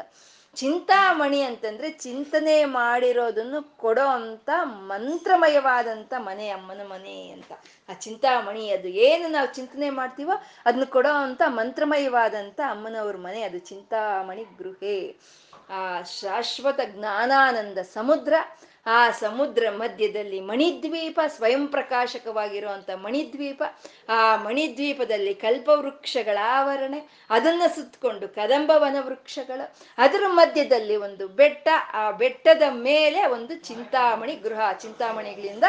ಚಿಂತಾಮಣಿ 0.55 1.41
ಅಂತಂದ್ರೆ 1.41 1.89
ಚಿಂತನೆ 1.89 2.65
ಮಾಡಿರೋದನ್ನು 2.65 3.77
ಕೊಡೋ 3.77 4.07
ಅಂತ 4.07 4.49
ಮಂತ್ರಮಯವಾದಂತ 4.63 6.13
ಮನೆ 6.17 6.49
ಅಮ್ಮನ 6.49 6.81
ಮನೆ 6.83 7.29
ಅಂತ. 7.29 7.51
ಆ 7.89 7.93
ಚಿಂತಾಮಣಿ 7.93 8.69
ಅದು 8.69 8.87
ಏನು 8.87 9.27
ನಾವು 9.27 9.53
ಚಿಂತನೆ 9.53 9.89
ಮಾಡ್ತೀವೋ 9.89 10.31
ಅದನ್ನ 10.65 10.83
ಕೊಡೋ 10.83 11.09
ಅಂತ 11.09 11.41
ಮಂತ್ರಮಯವಾದಂತ 11.47 12.59
ಅಮ್ಮನವ್ರ 12.69 13.17
ಮನೆ 13.17 13.41
ಅದು 13.41 13.59
ಚಿಂತಾಮಣಿ 13.59 14.43
ಗೃಹೇ. 14.43 15.15
ಆ 15.69 16.01
ಶಾಶ್ವತ 16.01 16.79
ಜ್ಞಾನಾನಂದ 16.85 17.77
ಸಮುದ್ರ 17.77 18.33
ಆ 18.85 19.11
ಸಮುದ್ರ 19.11 19.65
ಮಧ್ಯದಲ್ಲಿ 19.69 20.39
ಮಣಿದ್ವೀಪ 20.39 21.19
ಸ್ವಯಂ 21.27 21.67
ಪ್ರಕಾಶಕವಾಗಿರುವಂತ 21.67 22.89
ಮಣಿದ್ವೀಪ, 22.95 23.63
ಆ 24.09 24.35
ಮಣಿದ್ವೀಪದಲ್ಲಿ 24.35 25.33
ಕಲ್ಪವೃಕ್ಷಗಳ 25.33 26.37
ಆವರಣೆ, 26.41 27.27
ಅದನ್ನ 27.29 27.61
ಸುತ್ತಕೊಂಡು 27.75 28.27
ಕದಂಬವನ 28.27 28.95
ವೃಕ್ಷಗಳು, 28.99 29.75
ಅದರ 29.97 30.23
ಮಧ್ಯದಲ್ಲಿ 30.27 30.95
ಒಂದು 30.95 31.27
ಬೆಟ್ಟ, 31.27 31.67
ಆ 31.93 32.11
ಬೆಟ್ಟದ 32.11 32.61
ಮೇಲೆ 32.69 33.25
ಒಂದು 33.25 33.55
ಚಿಂತಾಮಣಿ 33.55 34.35
ಗೃಹ, 34.35 34.71
ಚಿಂತಾಮಣಿಗಳಿಂದ 34.71 35.63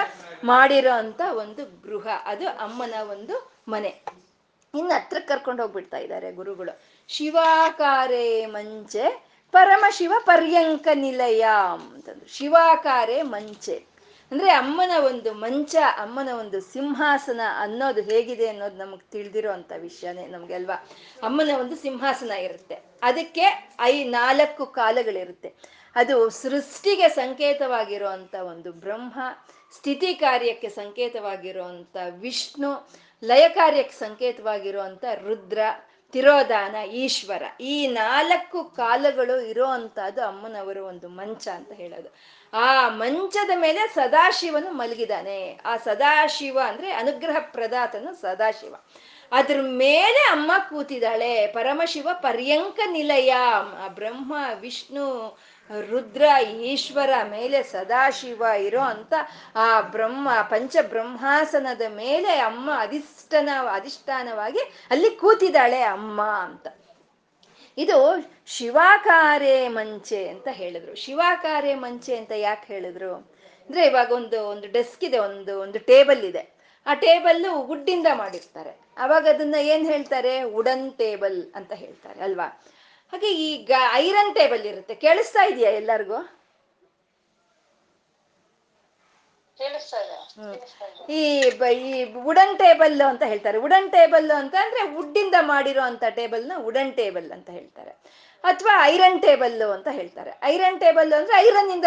ಮಾಡಿರೋ 0.44 1.36
ಒಂದು 1.36 1.64
ಗೃಹ, 1.64 2.08
ಅದು 2.24 2.48
ಅಮ್ಮನ 2.48 2.94
ಒಂದು 3.10 3.54
ಮನೆ. 3.68 4.24
ಇನ್ನು 4.74 4.94
ಹತ್ರ 4.94 5.16
ಕರ್ಕೊಂಡು 5.18 5.62
ಹೋಗ್ಬಿಡ್ತಾ 5.62 5.98
ಇದ್ದಾರೆ 5.98 6.32
ಗುರುಗಳು. 6.32 6.80
ಶಿವಾಕಾರೇ 7.08 8.46
ಮಂಚೆ 8.46 9.23
ಪರಮಶಿವ 9.54 10.12
ಪರ್ಯಂಕ 10.18 10.88
ನಿಲಯ 10.94 11.46
ಅಂತಂದ್ರು. 11.72 12.36
ಶಿವಾಕಾರೆ 12.36 13.22
ಮಂಚೆ. 13.22 13.76
ಅಂದ್ರೆ 14.30 14.50
ಅಮ್ಮನ 14.50 14.90
ಒಂದು 15.06 15.32
ಮಂಚ, 15.32 15.76
ಅಮ್ಮನ 15.98 16.28
ಒಂದು 16.28 16.60
ಸಿಂಹಾಸನ 16.60 17.40
ಅನ್ನೋದು 17.58 18.02
ಹೇಗಿದೆ 18.02 18.46
ಅನ್ನೋದು 18.48 18.76
ನಮಗೆ 18.76 19.10
ತಿಳಿದಿರೋ 19.10 19.52
ಅಂತ 19.52 19.72
ವಿಷಯನೇ 19.78 20.26
ನಮ್ಗೆಲ್ವಾ? 20.26 20.88
ಅಮ್ಮನ 21.22 21.50
ಒಂದು 21.60 21.76
ಸಿಂಹಾಸನ 21.76 22.30
ಇರುತ್ತೆ. 22.30 22.76
ಅದಕ್ಕೆ 23.02 23.74
ಐ 23.80 24.04
ನಾಲ್ಕು 24.04 24.66
ಕಾಲಗಳಿರುತ್ತೆ. 24.66 25.54
ಅದು 25.94 26.30
ಸೃಷ್ಟಿಗೆ 26.30 27.08
ಸಂಕೇತವಾಗಿರುವಂತ 27.08 28.34
ಒಂದು 28.34 28.72
ಬ್ರಹ್ಮ, 28.72 29.20
ಸ್ಥಿತಿ 29.76 30.14
ಕಾರ್ಯಕ್ಕೆ 30.14 30.68
ಸಂಕೇತವಾಗಿರುವಂತ 30.68 31.96
ವಿಷ್ಣು, 32.10 32.88
ಲಯ 33.24 33.48
ಕಾರ್ಯಕ್ಕೆ 33.48 33.96
ಸಂಕೇತವಾಗಿರುವಂತ 33.96 35.04
ರುದ್ರ 35.14 35.58
ತಿರೋಧಾನ 36.14 36.76
ಈಶ್ವರ. 36.76 37.42
ಈ 37.60 37.86
ನಾಲ್ಕು 37.86 38.64
ಕಾಲಗಳು 38.64 39.40
ಇರೋ 39.40 39.64
ಅಂತದ್ದು 39.64 40.24
ಅಮ್ಮನವರು 40.24 40.86
ಒಂದು 40.86 41.08
ಮಂಚ 41.08 41.48
ಅಂತ 41.48 41.72
ಹೇಳೋದು. 41.72 42.16
ಆ 42.52 42.88
ಮಂಚದ 42.88 43.50
ಮೇಲೆ 43.54 43.94
ಸದಾಶಿವನು 43.94 44.70
ಮಲಗಿದಾನೆ. 44.70 45.60
ಆ 45.64 45.76
ಸದಾಶಿವ 45.76 46.58
ಅಂದ್ರೆ 46.66 46.92
ಅನುಗ್ರಹ 46.92 47.36
ಪ್ರದಾತನು 47.38 48.20
ಸದಾಶಿವ. 48.20 48.74
ಅದ್ರ 49.32 49.56
ಮೇಲೆ 49.60 50.18
ಅಮ್ಮ 50.18 50.52
ಕೂತಿದ್ದಾಳೆ. 50.68 51.46
ಪರಮಶಿವ 51.46 52.08
ಪರ್ಯಂಕ 52.12 52.80
ನಿಲಯ. 52.90 53.34
ಬ್ರಹ್ಮ, 53.88 54.34
ವಿಷ್ಣು 54.60 55.38
ರುದ್ರ 55.90 56.22
ಈಶ್ವರ 56.50 57.10
ಮೇಲೆ 57.30 57.62
ಸದಾಶಿವ 57.62 58.42
ಇರೋ 58.58 58.80
ಅಂತ 58.80 59.14
ಆ 59.54 59.80
ಬ್ರಹ್ಮ, 59.80 60.28
ಪಂಚ 60.42 60.76
ಬ್ರಹ್ಮಾಸನದ 60.88 61.82
ಮೇಲೆ 61.94 62.38
ಅಮ್ಮ 62.38 62.70
ಅಧಿಷ್ಠಾನ, 62.78 63.48
ಅಧಿಷ್ಠಾನವಾಗಿ 63.72 64.58
ಅಲ್ಲಿ 64.90 65.10
ಕೂತಿದ್ದಾಳೆ 65.10 65.82
ಅಮ್ಮ 65.82 66.22
ಅಂತ. 66.22 66.66
ಇದು 67.78 68.30
ಶಿವಾಕಾರೆ 68.46 69.68
ಮಂಚೆ 69.68 70.28
ಅಂತ 70.28 70.48
ಹೇಳಿದ್ರು. 70.50 70.94
ಶಿವಾಕಾರೆ 70.94 71.74
ಮಂಚೆ 71.74 72.16
ಅಂತ 72.16 72.32
ಯಾಕೆ 72.36 72.72
ಹೇಳಿದ್ರು? 72.72 73.14
ಅಂದ್ರೆ 73.14 73.86
ಇವಾಗ 73.86 74.12
ಒಂದು 74.12 74.48
ಒಂದು 74.48 74.72
ಡೆಸ್ಕ್ 74.72 75.04
ಇದೆ, 75.04 75.18
ಒಂದು 75.18 75.60
ಒಂದು 75.60 75.78
ಟೇಬಲ್ 75.78 76.24
ಇದೆ. 76.24 76.54
ಆ 76.86 76.94
ಟೇಬಲ್ 76.94 77.46
ವುಡ್ಡಿಂದ 77.50 78.06
ಮಾಡಿರ್ತಾರೆ. 78.14 78.80
ಅವಾಗ 78.96 79.28
ಅದನ್ನ 79.28 79.54
ಏನ್ 79.60 79.86
ಹೇಳ್ತಾರೆ? 79.86 80.42
ವುಡನ್ 80.42 80.92
ಟೇಬಲ್ 80.92 81.52
ಅಂತ 81.54 81.72
ಹೇಳ್ತಾರೆ, 81.72 82.20
ಅಲ್ವಾ? 82.20 82.62
ಹಾಗೆ 83.12 83.30
ಈ 83.34 83.68
ಐರನ್ 83.92 84.34
ಟೇಬಲ್ 84.34 84.66
ಇರುತ್ತೆ. 84.66 84.94
ಕೇಳಿಸ್ತಾ 84.94 85.44
ಇದೆಯಾ 85.44 85.70
ಎಲ್ಲರಿಗೂ? 85.70 86.18
ಈ 91.08 91.40
ಈ 91.72 92.14
ವುಡನ್ 92.14 92.58
ಟೇಬಲ್ 92.58 93.00
ಅಂತ 93.00 93.22
ಹೇಳ್ತಾರೆ. 93.22 93.58
ವುಡನ್ 93.58 93.90
ಟೇಬಲ್ 93.90 94.30
ಅಂತ 94.30 94.54
ಅಂದ್ರೆ 94.60 94.94
ವುಡ್ಡಿಂದ 94.94 95.34
ಟೇಬಲ್ನ 96.10 96.52
ವುಡನ್ 96.56 96.94
ಟೇಬಲ್ 96.94 97.32
ಅಂತ 97.32 97.50
ಹೇಳ್ತಾರೆ. 97.50 97.90
ಅಥವಾ 98.44 98.86
ಐರನ್ 98.86 99.22
ಟೇಬಲ್ 99.22 99.62
ಅಂತ 99.62 99.88
ಹೇಳ್ತಾರೆ. 99.90 100.32
ಐರನ್ 100.42 100.80
ಟೇಬಲ್ 100.80 101.12
ಅಂದ್ರೆ 101.12 101.36
ಐರನ್ 101.36 101.70
ಇಂದ 101.70 101.84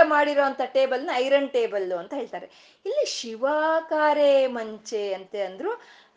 ಟೇಬಲ್ನ 0.74 1.10
ಐರನ್ 1.14 1.50
ಟೇಬಲ್ 1.50 1.92
ಅಂತ 1.92 2.14
ಹೇಳ್ತಾರೆ. 2.14 2.46
ಇಲ್ಲಿ 2.86 3.06
ಶಿವಾಕಾರೆ 3.06 4.48
ಮಂಚೆ 4.48 5.14
ಅಂತೆ 5.14 5.42
ಅಂದ್ರು 5.42 5.72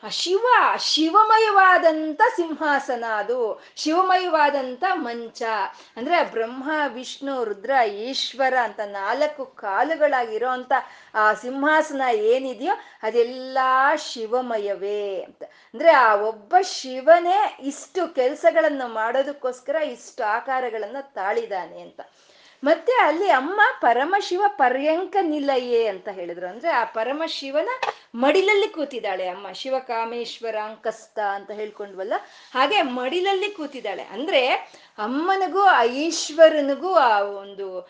ಶಿವ 0.08 0.46
ಶಿವಮಯವಾದಂಥ 0.78 2.20
ಸಿಂಹಾಸನ 2.36 3.04
ಅದು. 3.04 3.64
ಶಿವಮಯವಾದಂಥ 3.76 4.84
ಮಂಚ. 4.92 5.42
ಅಂದ್ರೆ 5.96 6.24
ಬ್ರಹ್ಮ, 6.24 6.70
ವಿಷ್ಣು, 6.88 7.44
ರುದ್ರ, 7.44 7.70
ಈಶ್ವರ 7.88 8.54
ಅಂತ 8.62 8.80
ನಾಲ್ಕು 8.84 9.44
ಕಾಲುಗಳಾಗಿರೋ 9.44 10.48
ಅಂತ 10.48 10.72
ಆ 11.14 11.34
ಸಿಂಹಾಸನ 11.34 12.02
ಏನಿದೆಯೋ 12.12 12.72
ಅದೆಲ್ಲ 13.02 13.58
ಶಿವಮಯವೇ 13.96 15.22
ಅಂತ. 15.22 15.42
ಅಂದ್ರೆ 15.42 15.90
ಆ 15.90 16.14
ಒಬ್ಬ 16.14 16.56
ಶಿವನೇ 16.62 17.56
ಇಷ್ಟು 17.60 18.14
ಕೆಲಸಗಳನ್ನು 18.14 18.88
ಮಾಡೋದಕ್ಕೋಸ್ಕರ 18.88 19.74
ಇಷ್ಟು 19.74 20.24
ಆಕಾರಗಳನ್ನು 20.24 21.14
ತಾಳಿದಾನೆ 21.14 21.80
ಅಂತ. 21.80 22.00
ಮತ್ತೆ 22.64 22.92
ಅಲ್ಲಿ 22.92 23.30
ಅಮ್ಮ 23.30 23.60
ಪರಮಶಿವ 23.80 24.44
ಪರ್ಯಂಕ 24.46 25.16
ನಿಲಯೇ 25.20 25.86
ಅಂತ 25.86 26.08
ಹೇಳಿದ್ರು. 26.08 26.46
ಅಂದ್ರೆ 26.46 26.70
ಆ 26.70 26.84
ಪರಮಶಿವನ 26.84 27.68
ಮಡಿಲಲ್ಲಿ 28.14 28.68
ಕೂತಿದ್ದಾಳೆ 28.68 29.28
ಅಮ್ಮ. 29.28 29.52
ಶಿವಕಾಮೇಶ್ವರ 29.52 30.56
ಅಂಕಸ್ತ 30.56 31.18
ಅಂತ 31.18 31.50
ಹೇಳ್ಕೊಂಡ್ವಲ್ಲ? 31.50 32.12
ಹಾಗೆ 32.54 32.82
ಮಡಿಲಲ್ಲಿ 32.82 33.50
ಕೂತಿದ್ದಾಳೆ. 33.50 34.02
ಅಂದ್ರೆ 34.02 34.48
ಅಮ್ಮನಿಗೂ, 34.98 35.60
ಆ 35.60 35.84
ಈಶ್ವರನಿಗೂ 35.84 36.94
ಆ 36.94 37.20
ಒಂದು 37.20 37.88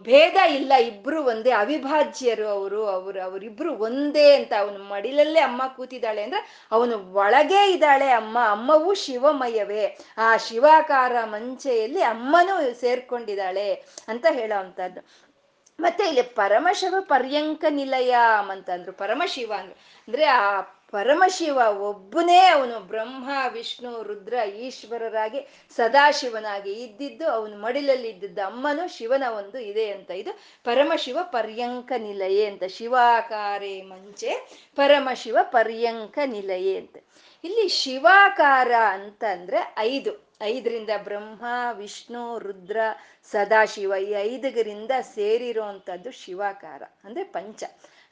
ಭೇದ 0.00 0.36
ಇಲ್ಲ. 0.36 0.72
ಇಬ್ರು 0.72 1.24
ಒಂದೇ, 1.24 1.50
ಅವಿಭಾಜ್ಯರು 1.50 2.48
ಅವರು 2.48 2.86
ಅವರು, 2.86 3.22
ಅವರಿಬ್ರು 3.22 3.76
ಒಂದೇ 3.76 4.36
ಅಂತ 4.36 4.52
ಅವನು 4.58 4.78
ಮಡಿಲಲ್ಲೇ 4.78 5.40
ಅಮ್ಮ 5.40 5.62
ಕೂತಿದ್ದಾಳೆ 5.76 6.22
ಅಂದ್ರೆ 6.22 6.66
ಅವನು 6.72 7.12
ಒಳಗೇ 7.12 7.72
ಇದ್ದಾಳೆ 7.72 8.08
ಅಮ್ಮ. 8.08 8.38
ಅಮ್ಮವು 8.50 8.94
ಶಿವಮಯವೇ. 8.94 9.98
ಆ 10.18 10.36
ಶಿವಾಕಾರ 10.36 11.12
ಮಂಚೆಯಲ್ಲಿ 11.24 12.02
ಅಮ್ಮನೂ 12.02 12.74
ಸೇರ್ಕೊಂಡಿದ್ದಾಳೆ 12.74 13.74
ಅಂತ 14.08 14.26
ಹೇಳೋ 14.30 14.60
ಅಂತದ್ದು 14.60 15.31
ಮತ್ತೆ 15.80 16.04
ಇಲ್ಲಿ 16.04 16.22
ಪರಮಶಿವ 16.22 16.94
ಪರ್ಯಂಕ 17.00 17.64
ನಿಲಯ 17.70 18.16
ಅಂತಂದ್ರು. 18.50 18.92
ಪರಮಶಿವ 18.92 19.52
ಅಂದ್ರು, 19.58 19.74
ಅಂದ್ರೆ 19.74 20.24
ಆ 20.24 20.60
ಪರಮಶಿವ 20.60 21.60
ಒಬ್ಬನೇ 21.80 22.38
ಅವನು 22.38 22.80
ಬ್ರಹ್ಮ, 22.80 23.30
ವಿಷ್ಣು, 23.48 24.02
ರುದ್ರ, 24.02 24.34
ಈಶ್ವರರಾಗಿ 24.48 25.48
ಸದಾಶಿವನಾಗಿ 25.76 26.72
ಇದ್ದಿದ್ದು, 26.72 27.28
ಅವನು 27.28 27.56
ಮಡಿಲಲ್ಲಿ 27.56 28.08
ಇದ್ದಿದ್ದ 28.08 28.38
ಅಮ್ಮನು 28.38 28.96
ಶಿವನ 28.96 29.22
ಒಂದು 29.38 29.58
ಇದೆ 29.58 29.90
ಅಂತ. 29.90 30.10
ಇದು 30.10 30.38
ಪರಮಶಿವ 30.64 31.18
ಪರ್ಯಂಕ 31.22 31.92
ನಿಲಯೇ 31.98 32.46
ಅಂತ. 32.46 32.62
ಶಿವಾಕಾರೇ 32.64 33.82
ಮಂಚೆ 33.82 34.30
ಪರಮಶಿವ 34.76 35.38
ಪರ್ಯಂಕ 35.42 36.18
ನಿಲಯೇ 36.26 36.76
ಅಂತ. 36.76 36.96
ಇಲ್ಲಿ 37.44 37.68
ಶಿವಾಕಾರ 37.68 38.72
ಅಂತಂದ್ರೆ 38.72 39.74
ಐದು. 39.78 40.31
ಐದರಿಂದ 40.42 40.90
ಬ್ರಹ್ಮ, 41.04 41.44
ವಿಷ್ಣು, 41.72 42.38
ರುದ್ರ 42.38 42.76
ಸದಾಶಿವ 43.32 43.92
ಈ 44.00 44.10
ಐದಗರಿಂದ 44.10 44.90
ಸೇರಿರುವಂಥದ್ದು 45.00 46.10
ಶಿವಾಕಾರ, 46.10 46.82
ಅಂದರೆ 47.04 47.24
ಪಂಚ. 47.24 47.62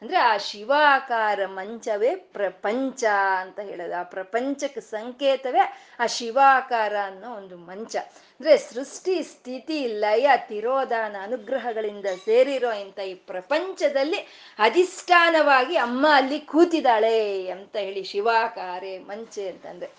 ಅಂದರೆ 0.03 0.17
ಆ 0.17 0.37
ಶಿವಾಕಾರ 0.37 1.41
ಮಂಚವೇ 1.47 2.15
ಪ್ರಪಂಚ 2.15 3.05
ಅಂತ 3.41 3.59
ಹೇಳೋದು. 3.61 4.01
ಆ 4.01 4.03
ಪ್ರಪಂಚಕ್ಕೆ 4.03 4.81
ಸಂಕೇತವೇ 4.81 5.65
ಆ 6.01 6.07
ಶಿವಾಕಾರ 6.07 6.95
ಅನ್ನೋ 7.05 7.35
ಒಂದು 7.35 7.57
ಮಂಚ. 7.57 7.97
ಅಂದರೆ 8.41 8.57
ಸೃಷ್ಟಿ, 8.59 9.23
ಸ್ಥಿತಿ, 9.23 9.87
ಲಯ, 9.87 10.29
ತಿರೋಧಾನ, 10.49 11.17
ಅನುಗ್ರಹಗಳಿಂದ 11.23 12.07
ಸೇರಿರೋ 12.25 12.73
ಇಂಥ 12.73 12.99
ಈ 12.99 13.15
ಪ್ರಪಂಚದಲ್ಲಿ 13.15 14.21
ಅಧಿಷ್ಠಾನವಾಗಿ 14.59 15.77
ಅಮ್ಮ 15.77 16.07
ಅಲ್ಲಿ 16.13 16.41
ಕೂತಿದ್ದಾಳೆ 16.41 17.49
ಅಂತ 17.49 17.77
ಹೇಳಿ 17.77 18.05
ಶಿವಾಕಾರೆ 18.05 18.99
ಮಂಚೆ 18.99 19.49
ಅಂತಂದರೆ. 19.49 19.91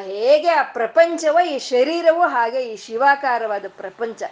ಹೇಗೆ 0.00 0.48
ಆ 0.48 0.62
ಪ್ರಪಂಚವ, 0.62 1.38
ಈ 1.50 1.58
ಶರೀರವೂ 1.58 2.22
ಹಾಗೆ 2.22 2.62
ಈ 2.62 2.76
ಶಿವಾಕಾರವಾದ 2.76 3.64
ಪ್ರಪಂಚ. 3.68 4.22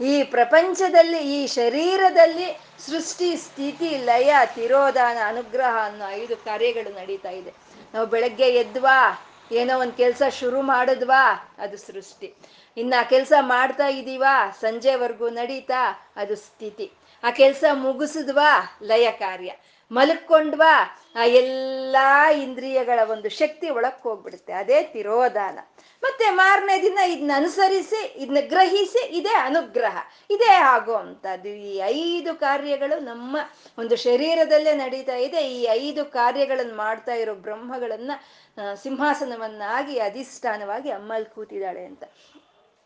ಈ 0.00 0.22
ಪ್ರಪಂಚದಲ್ಲಿ, 0.22 1.18
ಈ 1.18 1.46
ಶರೀರದಲ್ಲಿ 1.46 2.60
ಸೃಷ್ಟಿ, 2.86 3.36
ಸ್ಥಿತಿ, 3.36 3.96
ಲಯ, 3.96 4.34
ತಿರೋಧಾನ, 4.54 5.16
ಅನುಗ್ರಹ 5.26 5.76
ಅನ್ನೋ 5.84 6.10
ಐದು 6.10 6.36
ಕಾರ್ಯಗಳು 6.36 6.94
ನಡೀತಾ 6.94 7.30
ಇದೆ. 7.30 7.54
ನಾವು 7.94 8.06
ಬೆಳಗ್ಗೆ 8.06 8.44
ಎದ್ವಾ, 8.44 9.26
ಏನೋ 9.52 9.80
ಒಂದು 9.80 9.92
ಕೆಲಸ 9.92 10.22
ಶುರು 10.40 10.62
ಮಾಡಿದ್ವಾ, 10.62 11.54
ಅದು 11.58 11.78
ಸೃಷ್ಟಿ. 11.78 12.34
ಇನ್ನು 12.76 13.00
ಆ 13.00 13.02
ಕೆಲಸ 13.02 13.32
ಮಾಡ್ತಾ 13.40 13.86
ಇದೀವಾ, 13.86 14.50
ಸಂಜೆವರೆಗೂ 14.60 15.28
ನಡೀತಾ 15.28 16.12
ಅದು 16.16 16.36
ಸ್ಥಿತಿ. 16.36 16.92
ಆ 17.22 17.30
ಕೆಲಸ 17.30 17.64
ಮುಗಿಸಿದ್ವಾ, 17.72 18.78
ಲಯ 18.82 19.10
ಕಾರ್ಯ. 19.10 19.52
ಮಲಕ್ಕೊಂಡ್ವಾ 19.92 20.98
ಆ 21.16 21.24
ಎಲ್ಲಾ 21.24 22.30
ಇಂದ್ರಿಯಗಳ 22.30 22.98
ಒಂದು 23.10 23.28
ಶಕ್ತಿ 23.28 23.70
ಒಳಕ್ 23.70 24.02
ಹೋಗ್ಬಿಡುತ್ತೆ. 24.02 24.52
ಅದೇ 24.52 24.82
ತಿರೋಧಾನ. 24.82 25.58
ಮತ್ತೆ 26.02 26.30
ಮಾರನೇ 26.30 26.82
ದಿನ 26.82 26.98
ಇದನ್ನ 26.98 27.30
ಅನುಸರಿಸಿ 27.34 28.14
ಇದನ್ನ 28.16 28.38
ಗ್ರಹಿಸಿ, 28.48 29.06
ಇದೇ 29.06 29.34
ಅನುಗ್ರಹ. 29.34 29.96
ಇದೇ 30.30 30.52
ಆಗೋ 30.52 30.92
ಅಂತದ್ದು 30.92 31.48
ಈ 31.48 31.76
ಐದು 31.76 32.34
ಕಾರ್ಯಗಳು 32.34 33.00
ನಮ್ಮ 33.00 33.36
ಒಂದು 33.78 33.96
ಶರೀರದಲ್ಲೇ 33.96 34.74
ನಡೀತಾ 34.74 35.16
ಇದೆ. 35.16 35.48
ಈ 35.48 35.62
ಐದು 35.62 36.04
ಕಾರ್ಯಗಳನ್ನು 36.04 36.76
ಮಾಡ್ತಾ 36.76 37.14
ಇರೋ 37.14 37.34
ಬ್ರಹ್ಮಗಳನ್ನ 37.34 38.10
ಸಿಂಹಾಸನವನ್ನಾಗಿ, 38.74 39.98
ಅಧಿಷ್ಠಾನವಾಗಿ 39.98 40.90
ಅಮ್ಮಲ್ 40.90 41.26
ಕೂತಿದ್ದಾಳೆ 41.26 41.84
ಅಂತ. 41.84 42.04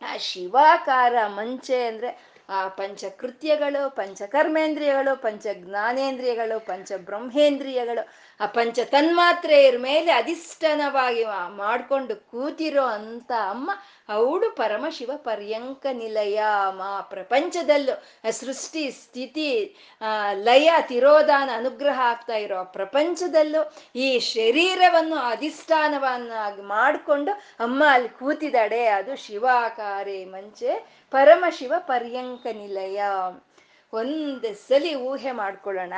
ಆ 0.03 0.17
ಶಿವಾಕಾರ 0.17 1.15
ಮಂಚೆ 1.27 1.87
ಅಂದ್ರೆ 1.87 2.32
ಆ 2.53 2.69
ಪಂಚಕೃತ್ಯಗಳು 2.69 3.83
ಪಂಚಕರ್ಮೇಂದ್ರಿಯಗಳು 3.97 5.13
ಪಂಚ 5.23 5.47
ಜ್ಞಾನೇಂದ್ರಿಯಗಳು 5.55 6.57
ಪಂಚ 6.67 6.93
ಬ್ರಹ್ಮೇಂದ್ರಿಯಗಳು 7.05 8.03
ಆ 8.41 8.47
ಪಂಚ 8.47 8.79
ತನ್ಮಾತ್ರೆಯರ 8.91 9.77
ಮೇಲೆ 9.79 10.13
ಅಧಿಷ್ಠಾನವಾಗಿ 10.13 11.25
ಮಾಡ್ಕೊಂಡು 11.57 12.17
ಕೂತಿರೋ 12.17 12.85
ಅಂತ 12.85 13.33
ಅಮ್ಮ 13.49 13.71
ಅವಳು 14.09 14.51
ಪರಮಶಿವ 14.51 15.11
ಪರ್ಯಂಕ 15.17 15.87
ನಿಲಯ. 15.93 16.43
ಮಾ 16.71 17.01
ಪ್ರಪಂಚದಲ್ಲೂ 17.01 17.95
ಸೃಷ್ಟಿ, 18.31 18.91
ಸ್ಥಿತಿ 18.91 19.77
ಲಯ, 20.33 20.71
ತಿರೋಧಾನ 20.81 21.51
ಅನುಗ್ರಹ 21.55 22.01
ಆಗ್ತಾ 22.05 22.37
ಇರೋ 22.37 22.65
ಪ್ರಪಂಚದಲ್ಲೂ 22.65 23.63
ಈ 23.97 24.19
ಶರೀರವನ್ನು 24.19 25.17
ಅಧಿಷ್ಠಾನವನ್ನಾಗಿ 25.17 26.63
ಮಾಡಿಕೊಂಡು 26.63 27.33
ಅಮ್ಮ 27.61 27.85
ಅಲ್ಲಿ 27.91 28.09
ಕೂತಿದ್ದಾಳೆ. 28.09 28.87
ಅದು 28.87 29.17
ಶಿವಾಕಾರೆ 29.17 30.25
ಮಂಚೆ, 30.25 30.73
ಪರಮಶಿವ 31.11 31.75
ಪರ್ಯಂಕ 31.79 32.47
ನಿಲಯ. 32.53 33.03
ಒಂದು 33.93 34.69
ಸಲಿ 34.69 34.95
ಊಹೆ 34.95 35.33
ಮಾಡ್ಕೊಳ್ಳೋಣ. 35.33 35.93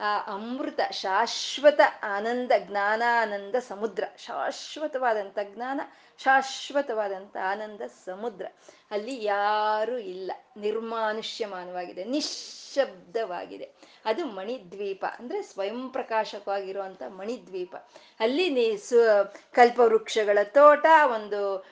ಆ 0.00 0.34
ಅಮೃತ, 0.34 0.80
ಶಾಶ್ವತ 0.90 1.80
ಆನಂದ, 2.02 2.52
ಜ್ಞಾನಾನಂದ 2.58 3.54
ಸಮುದ್ರ. 3.54 4.04
ಶಾಶ್ವತವಾದಂಥ 4.18 5.38
ಜ್ಞಾನ 5.44 5.80
ಶಾಶ್ವತವಾದಂಥ 6.18 7.36
ಆನಂದ 7.36 7.80
ಸಮುದ್ರ. 8.04 8.46
ಅಲ್ಲಿ 8.90 9.24
ಯಾರೂ 9.24 9.96
ಇಲ್ಲ. 9.96 10.32
ನಿರ್ಮಾನುಷ್ಯಮಾನವಾಗಿದೆ. 10.56 12.04
ನಿಶ್ಶಬ್ದವಾಗಿದೆ. 12.04 13.70
ಅದು 14.04 14.26
ಮಣಿದ್ವೀಪ. 14.26 15.04
ಅಂದ್ರೆ 15.18 15.42
ಸ್ವಯಂ 15.42 15.90
ಪ್ರಕಾಶಕವಾಗಿರುವಂಥ 15.90 17.02
ಮಣಿದ್ವೀಪ. 17.02 17.76
ಅಲ್ಲಿ 18.20 18.50
ನೀ 18.50 18.76
ಸು, 18.76 19.32
ಕಲ್ಪವೃಕ್ಷಗಳ 19.52 20.38
ತೋಟ, 20.44 20.86
ಒಂದು 21.14 21.66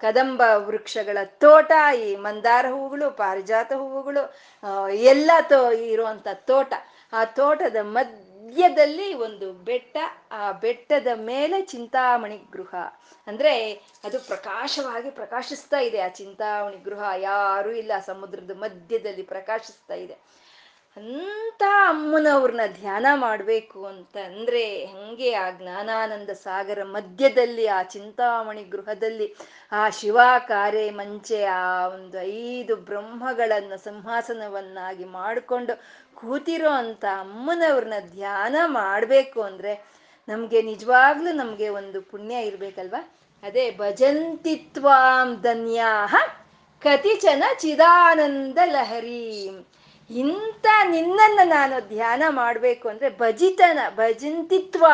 ಕದಂಬ 0.00 0.42
ವೃಕ್ಷಗಳ 0.56 1.18
ತೋಟ, 1.24 1.72
ಈ 1.98 2.16
ಮಂದಾರ 2.16 2.66
ಹೂವುಗಳು, 2.66 3.10
ಪಾರಿಜಾತ 3.10 3.72
ಹೂವುಗಳು 3.72 4.34
ಎಲ್ಲ 4.94 5.30
ತೋ 5.48 5.70
ಇರುವಂಥ 5.70 6.28
ತೋಟ. 6.34 6.72
ಆ 7.12 7.24
ತೋಟದ 7.24 7.76
ಮಧ್ಯದಲ್ಲಿ 7.82 9.14
ಒಂದು 9.14 9.52
ಬೆಟ್ಟ, 9.52 9.96
ಆ 10.32 10.52
ಬೆಟ್ಟದ 10.52 11.06
ಮೇಲೆ 11.14 11.62
ಚಿಂತಾಮಣಿ 11.62 12.36
ಗೃಹ. 12.52 12.74
ಅಂದ್ರೆ 13.26 13.72
ಅದು 14.04 14.20
ಪ್ರಕಾಶವಾಗಿ 14.20 15.10
ಪ್ರಕಾಶಿಸ್ತಾ 15.10 15.78
ಇದೆ. 15.78 16.00
ಆ 16.00 16.08
ಚಿಂತಾಮಣಿ 16.08 16.76
ಗೃಹ 16.76 17.02
ಯಾರೂ 17.16 17.70
ಇಲ್ಲ, 17.70 17.92
ಸಮುದ್ರದ 18.06 18.50
ಮಧ್ಯದಲ್ಲಿ 18.54 19.22
ಪ್ರಕಾಶಿಸ್ತಾ 19.22 19.94
ಇದೆ. 19.94 20.16
ಅಂತ 20.96 21.62
ಅಮ್ಮನವ್ರನ್ನ 21.88 22.60
ಧ್ಯಾನ 22.80 23.06
ಮಾಡಬೇಕು 23.14 23.86
ಅಂತ 23.86 24.16
ಅಂದ್ರೆ 24.26 24.84
ಹಂಗೆ 24.84 25.34
ಆ 25.34 25.50
ಜ್ಞಾನಾನಂದ 25.50 26.30
ಸಾಗರ 26.30 26.84
ಮಧ್ಯದಲ್ಲಿ, 26.84 27.66
ಆ 27.66 27.82
ಚಿಂತಾಮಣಿ 27.82 28.62
ಗೃಹದಲ್ಲಿ, 28.64 29.34
ಆ 29.72 29.90
ಶಿವಾಕಾರೆ 29.90 30.90
ಮಂಚೆ, 30.90 31.44
ಆ 31.44 31.86
ಒಂದು 31.88 32.22
ಐದು 32.22 32.76
ಬ್ರಹ್ಮಗಳನ್ನ 32.76 33.74
ಸಿಂಹಾಸನವನ್ನಾಗಿ 33.74 35.04
ಮಾಡಿಕೊಂಡು 35.04 35.80
ಕೂತಿರೋ 36.14 36.70
ಅಂತ 36.70 37.04
ಅಮ್ಮನವ್ರನ್ನ 37.18 37.94
ಧ್ಯಾನ 38.10 38.56
ಮಾಡಬೇಕು 38.66 39.42
ಅಂದ್ರೆ 39.42 39.84
ನಮ್ಗೆ 40.28 40.62
ನಿಜವಾಗ್ಲೂ 40.62 41.32
ನಮ್ಗೆ 41.32 41.68
ಒಂದು 41.68 42.02
ಪುಣ್ಯ 42.02 42.40
ಇರ್ಬೇಕಲ್ವಾ? 42.40 43.10
ಅದೇ 43.42 43.70
ಭಜಂತಿತ್ವಾಂ 43.70 45.40
ಧನ್ಯಾಹ 45.40 46.14
ಕತಿಚನ 46.82 47.44
ಚಿದಾನಂದ 47.58 48.58
ಲಹರಿ. 48.64 49.50
ಇಂಥ 50.10 50.66
ನಿನ್ನನ್ನು 50.84 51.48
ನಾನು 51.48 51.88
ಧ್ಯಾನ 51.88 52.22
ಮಾಡಬೇಕು 52.28 52.88
ಅಂದರೆ 52.88 53.10
ಭಜಿತನ, 53.10 53.78
ಭಜಂತಿತ್ವ. 53.96 54.84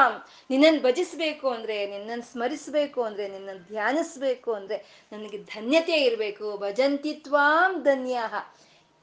ನಿನ್ನನ್ನು 0.50 0.83
ಭಜಿಸ್ಬೇಕು 0.83 1.50
ಅಂದರೆ 1.50 1.87
ನಿನ್ನನ್ನು 1.87 2.33
ಸ್ಮರಿಸಬೇಕು 2.33 3.02
ಅಂದರೆ 3.02 3.29
ನಿನ್ನನ್ನು 3.29 3.62
ಧ್ಯಾನಿಸ್ಬೇಕು 3.62 4.52
ಅಂದರೆ 4.52 5.07
ನನಗೆ 5.12 5.38
ಧನ್ಯತೆ 5.38 5.92
ಇರಬೇಕು. 5.92 6.59
ಭಜಂತಿತ್ವಾಂ 6.59 7.83
ಧನ್ಯ. 7.83 8.18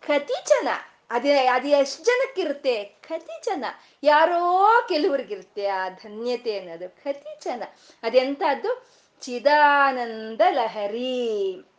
ಕತಿಚನ 0.07 0.67
ಅದೇ, 1.09 1.45
ಅದು 1.45 1.67
ಎಷ್ಟು 1.67 2.03
ಜನಕ್ಕಿರುತ್ತೆ? 2.03 2.83
ಕತಿ 2.83 3.41
ಜನ 3.43 3.65
ಯಾರೋ 4.03 4.67
ಕೆಲವ್ರಿಗಿರುತ್ತೆ 4.89 5.67
ಆ 5.67 5.89
ಧನ್ಯತೆ 5.89 6.59
ಅನ್ನೋದು. 6.59 6.89
ಕತಿ 6.89 7.39
ಜನ 7.43 7.63
ಅದೆಂಥದ್ದು? 8.03 8.87
ಚಿದಾನಂದ 9.21 10.41
ಲಹರಿ. 10.49 11.72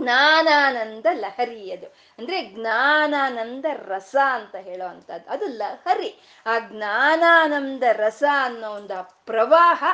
ಜ್ಞಾನಾನಂದ 0.00 1.06
ಲಹರಿ 1.12 1.72
ಅದು. 1.72 1.86
ಅಂದ್ರೆ 2.18 2.44
ಜ್ಞಾನಾನಂದ 2.44 3.64
ರಸ 3.72 4.16
ಅಂತ 4.32 4.54
ಹೇಳೋ 4.56 4.86
ಅದು 5.30 5.46
ಲಹರಿ. 5.46 6.20
ಆ 6.46 6.58
ಜ್ಞಾನಾನಂದ 6.58 7.82
ರಸ 7.92 8.24
ಅನ್ನೋ 8.42 8.70
ಒಂದು 8.70 8.94
ಪ್ರವಾಹ, 9.26 9.84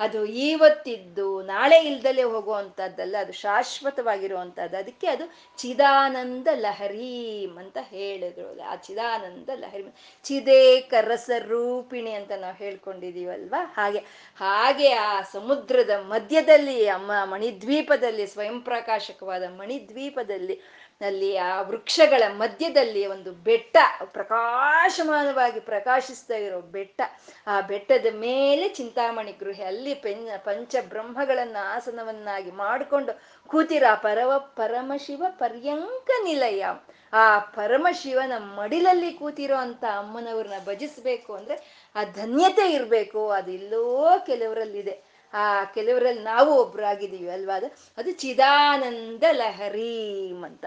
ಅದು 0.00 0.24
ಇವತ್ತಿದ್ದು 0.24 1.42
ನಾಳೆ 1.42 1.78
ಇಲ್ದಲೆ 1.84 2.22
ಹೋಗುವಂಥದ್ದಲ್ಲ 2.22 3.16
ಅದು 3.20 3.32
ಶಾಶ್ವತವಾಗಿರುವಂಥದ್ದು 3.32 4.76
ಅದಕ್ಕೆ 4.76 5.06
ಅದು 5.06 5.24
ಚಿದಾನಂದ 5.58 6.48
ಲಹರೀಂ 6.54 7.56
ಅಂತ 7.58 7.78
ಹೇಳಿದ್ರು. 7.82 8.60
ಆ 8.60 8.76
ಚಿದಾನಂದ 8.76 9.48
ಲಹರಿ, 9.54 9.84
ಚಿದೇಕ 10.24 10.94
ರಸ 11.00 11.30
ರೂಪಿಣಿ 11.38 12.12
ಅಂತ 12.12 12.32
ನಾವು 12.32 12.54
ಹೇಳ್ಕೊಂಡಿದೀವಲ್ವಾ? 12.54 13.64
ಹಾಗೆ 13.76 13.98
ಹಾಗೆ 14.36 14.92
ಆ 14.92 15.22
ಸಮುದ್ರದ 15.22 15.90
ಮಧ್ಯದಲ್ಲಿ, 15.90 16.88
ಅಮ್ಮ 16.88 17.10
ಮಣಿದ್ವೀಪದಲ್ಲಿ 17.24 18.26
ಸ್ವಯಂ 18.26 18.60
ಪ್ರಕಾಶಕವಾದ 18.60 19.42
ಮಣಿದ್ವೀಪದಲ್ಲಿ 19.56 20.60
ಅಲ್ಲಿ 21.00 21.36
ಆ 21.36 21.62
ವೃಕ್ಷಗಳ 21.62 22.22
ಮಧ್ಯದಲ್ಲಿ 22.28 23.06
ಒಂದು 23.06 23.32
ಬೆಟ್ಟ, 23.32 23.76
ಪ್ರಕಾಶಮಾನವಾಗಿ 24.04 25.60
ಪ್ರಕಾಶಿಸ್ತಾ 25.60 26.34
ಇರೋ 26.34 26.60
ಬೆಟ್ಟ. 26.60 27.00
ಆ 27.46 27.60
ಬೆಟ್ಟದ 27.60 28.06
ಮೇಲೆ 28.12 28.68
ಚಿಂತಾಮಣಿ 28.68 29.32
ಗೃಹೆ, 29.32 29.64
ಅಲ್ಲಿ 29.64 29.94
ಪೆನ್ 29.94 30.28
ಪಂಚ 30.38 30.76
ಬ್ರಹ್ಮಗಳನ್ನ 30.88 31.56
ಆಸನವನ್ನಾಗಿ 31.62 32.50
ಮಾಡಿಕೊಂಡು 32.50 33.20
ಕೂತಿರ 33.46 33.82
ಪರವ, 33.94 34.38
ಪರಮಶಿವ 34.38 35.24
ಪರ್ಯಂಕ 35.30 36.10
ನಿಲಯ. 36.24 36.64
ಆ 37.12 37.38
ಪರಮಶಿವನ 37.38 38.32
ಮಡಿಲಲ್ಲಿ 38.38 39.12
ಕೂತಿರೋ 39.12 39.56
ಅಂತ 39.56 39.84
ಅಮ್ಮನವ್ರನ್ನ 39.98 40.54
ಭಜಿಸ್ಬೇಕು 40.66 41.34
ಅಂದ್ರೆ 41.34 41.88
ಆ 41.94 42.04
ಧನ್ಯತೆ 42.04 42.72
ಇರಬೇಕು, 42.72 43.30
ಅದು 43.30 43.50
ಎಲ್ಲೋ 43.50 44.08
ಕೆಲವರಲ್ಲಿದೆ. 44.26 45.07
ಆ, 45.32 45.64
ಕೆಲವರಲ್ಲಿ 45.64 46.22
ನಾವು 46.22 46.54
ಒಬ್ರಾಗಿದ್ದೀವಿ 46.54 47.30
ಅಲ್ವಾ 47.30 47.56
ಅದು? 47.56 47.66
ಅದು 47.96 48.12
ಚಿದಾನಂದ 48.12 49.22
ಲಹರೀಂ 49.32 50.44
ಅಂತ. 50.44 50.64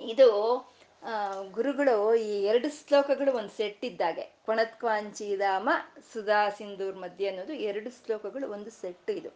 ಇದು 0.00 0.28
ಗುರುಗಳು 1.50 2.14
ಈ 2.14 2.42
ಎರಡು 2.44 2.68
ಶ್ಲೋಕಗಳು 2.68 3.32
ಒಂದು 3.32 3.48
ಸೆಟ್ 3.48 3.84
ಇದ್ದಾಗೆ. 3.84 4.22
ಕೊಣತ್ಕಾಂಚಿಧಾಮ 4.46 5.68
ಸುಧಾ 6.12 6.48
ಸಿಂಧೂರ್ 6.48 6.96
ಮಧ್ಯೆ 6.96 7.28
ಅನ್ನೋದು 7.28 7.52
ಎರಡು 7.52 7.90
ಶ್ಲೋಕಗಳು 7.90 8.50
ಒಂದು 8.50 8.70
ಸೆಟ್ 8.70 9.10
ಇದು. 9.10 9.30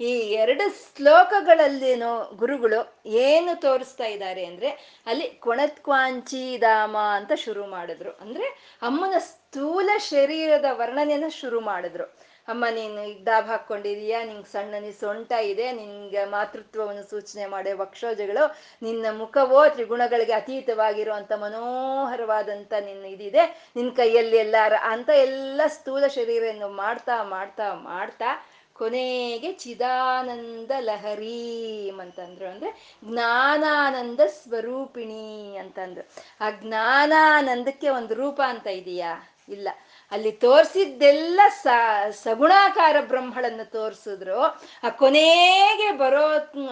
ಈ 0.00 0.10
ಎರಡು 0.18 0.96
ಶ್ಲೋಕಗಳಲ್ಲೇನೋ 0.96 2.32
ಗುರುಗಳು 2.36 2.94
ಏನು 3.06 3.60
ತೋರಿಸ್ತಾ 3.60 4.04
ಇದ್ದಾರೆ 4.04 4.44
ಅಂದ್ರೆ, 4.44 5.02
ಅಲ್ಲಿ 5.06 5.30
ಕೊಣತ್ಕಾಂಚಿಧಾಮ 5.30 6.96
ಅಂತ 6.96 7.32
ಶುರು 7.34 7.66
ಮಾಡಿದ್ರು. 7.66 8.10
ಅಂದ್ರೆ 8.10 8.78
ಅಮ್ಮನ 8.82 9.14
ಸ್ಥೂಲ 9.18 9.90
ಶರೀರದ 9.98 10.64
ವರ್ಣನೆಯನ್ನ 10.72 11.28
ಶುರು 11.28 11.60
ಮಾಡಿದ್ರು. 11.60 12.29
ಅಮ್ಮ, 12.50 12.64
ನೀನು 12.70 13.24
ಡಾಬ್ 13.24 13.48
ಹಾಕೊಂಡಿದೀಯಾ 13.48 14.20
ನಿಂಗೆ 14.24 14.48
ಸಣ್ಣ 14.52 14.74
ನೀ 14.80 14.90
ಸೊಂಟ 15.00 15.32
ಇದೆ. 15.52 15.66
ನಿನ್ಗೆ 15.72 16.24
ಮಾತೃತ್ವವನ್ನು 16.24 17.04
ಸೂಚನೆ 17.10 17.46
ಮಾಡೋ 17.46 17.72
ವಕ್ಷೋಜಗಳು 17.76 18.44
ನಿನ್ನ 18.82 19.06
ಮುಖವೋ 19.18 19.60
ತ್ರಿಗುಣಗಳಿಗೆ 19.68 20.32
ಅತೀತವಾಗಿರುವಂತ 20.32 21.32
ಮನೋಹರವಾದಂತ 21.32 22.72
ನಿನ್ನ 22.80 23.04
ಇದಿದೆ. 23.06 23.44
ನಿನ್ನ 23.76 23.90
ಕೈಯಲ್ಲಿ 23.96 24.36
ಎಲ್ಲಾರ 24.36 24.72
ಅಂತ 24.82 25.10
ಎಲ್ಲ 25.26 25.60
ಸ್ಥೂಲ 25.66 26.06
ಶರೀರವನ್ನು 26.06 26.68
ಮಾಡ್ತಾ 26.82 27.22
ಮಾಡ್ತಾ 27.34 27.74
ಮಾಡ್ತಾ 27.74 28.30
ಕೊನೆಗೆ 28.74 29.52
ಚಿದಾನಂದ 29.52 30.70
ಲಹರೀಂ 30.78 31.98
ಅಂತಂದ್ರು. 32.00 32.46
ಅಂದ್ರೆ 32.48 32.70
ಜ್ಞಾನಾನಂದ 33.04 34.20
ಸ್ವರೂಪಿಣಿ 34.42 35.56
ಅಂತಂದ್ರು. 35.56 36.04
ಆ 36.40 36.50
ಜ್ಞಾನಾನಂದಕ್ಕೆ 36.50 37.88
ಒಂದು 37.88 38.14
ರೂಪ 38.14 38.40
ಅಂತ 38.46 38.66
ಇದೆಯಾ? 38.66 39.12
ಇಲ್ಲ. 39.48 39.68
ಅಲ್ಲಿ 40.10 40.32
ತೋರಿಸಿದ್ದೆಲ್ಲ 40.32 41.40
ಸ, 41.62 41.66
ಸಗುಣಾಕಾರ 42.10 42.96
ಬ್ರಹ್ಮಳನ್ನು 43.00 43.70
ತೋರಿಸಿದ್ರು. 43.70 44.40
ಆ 44.82 44.88
ಕೊನೆಗೆ 44.88 45.92
ಬರೋ 45.96 46.24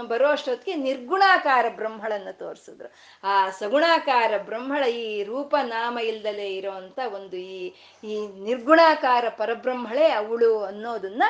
ಬರೋ 0.07 0.29
ಅಷ್ಟೊತ್ತಿಗೆ 0.29 0.77
ನಿರ್ಗುಣಾಕಾರ 0.77 1.67
ಬ್ರಹ್ಮಳನ್ನು 1.69 2.39
ತೋರಿಸಿದ್ರು. 2.39 2.89
ಆ 3.25 3.51
ಸಗುಣಾಕಾರ 3.51 4.33
ಬ್ರಹ್ಮಳ 4.39 4.85
ಈ 4.85 5.23
ರೂಪ 5.23 5.55
ನಾಮ 5.63 5.99
ಇಲ್ದಲೇ 5.99 6.49
ಇರೋಂಥ 6.57 6.99
ಒಂದು 7.15 7.37
ಈ 7.37 7.61
ಈ 8.05 8.17
ನಿರ್ಗುಣಾಕಾರ 8.27 9.25
ಪರಬ್ರಹ್ಮಳೆ 9.29 10.09
ಅವಳು 10.11 10.63
ಅನ್ನೋದನ್ನ 10.63 11.23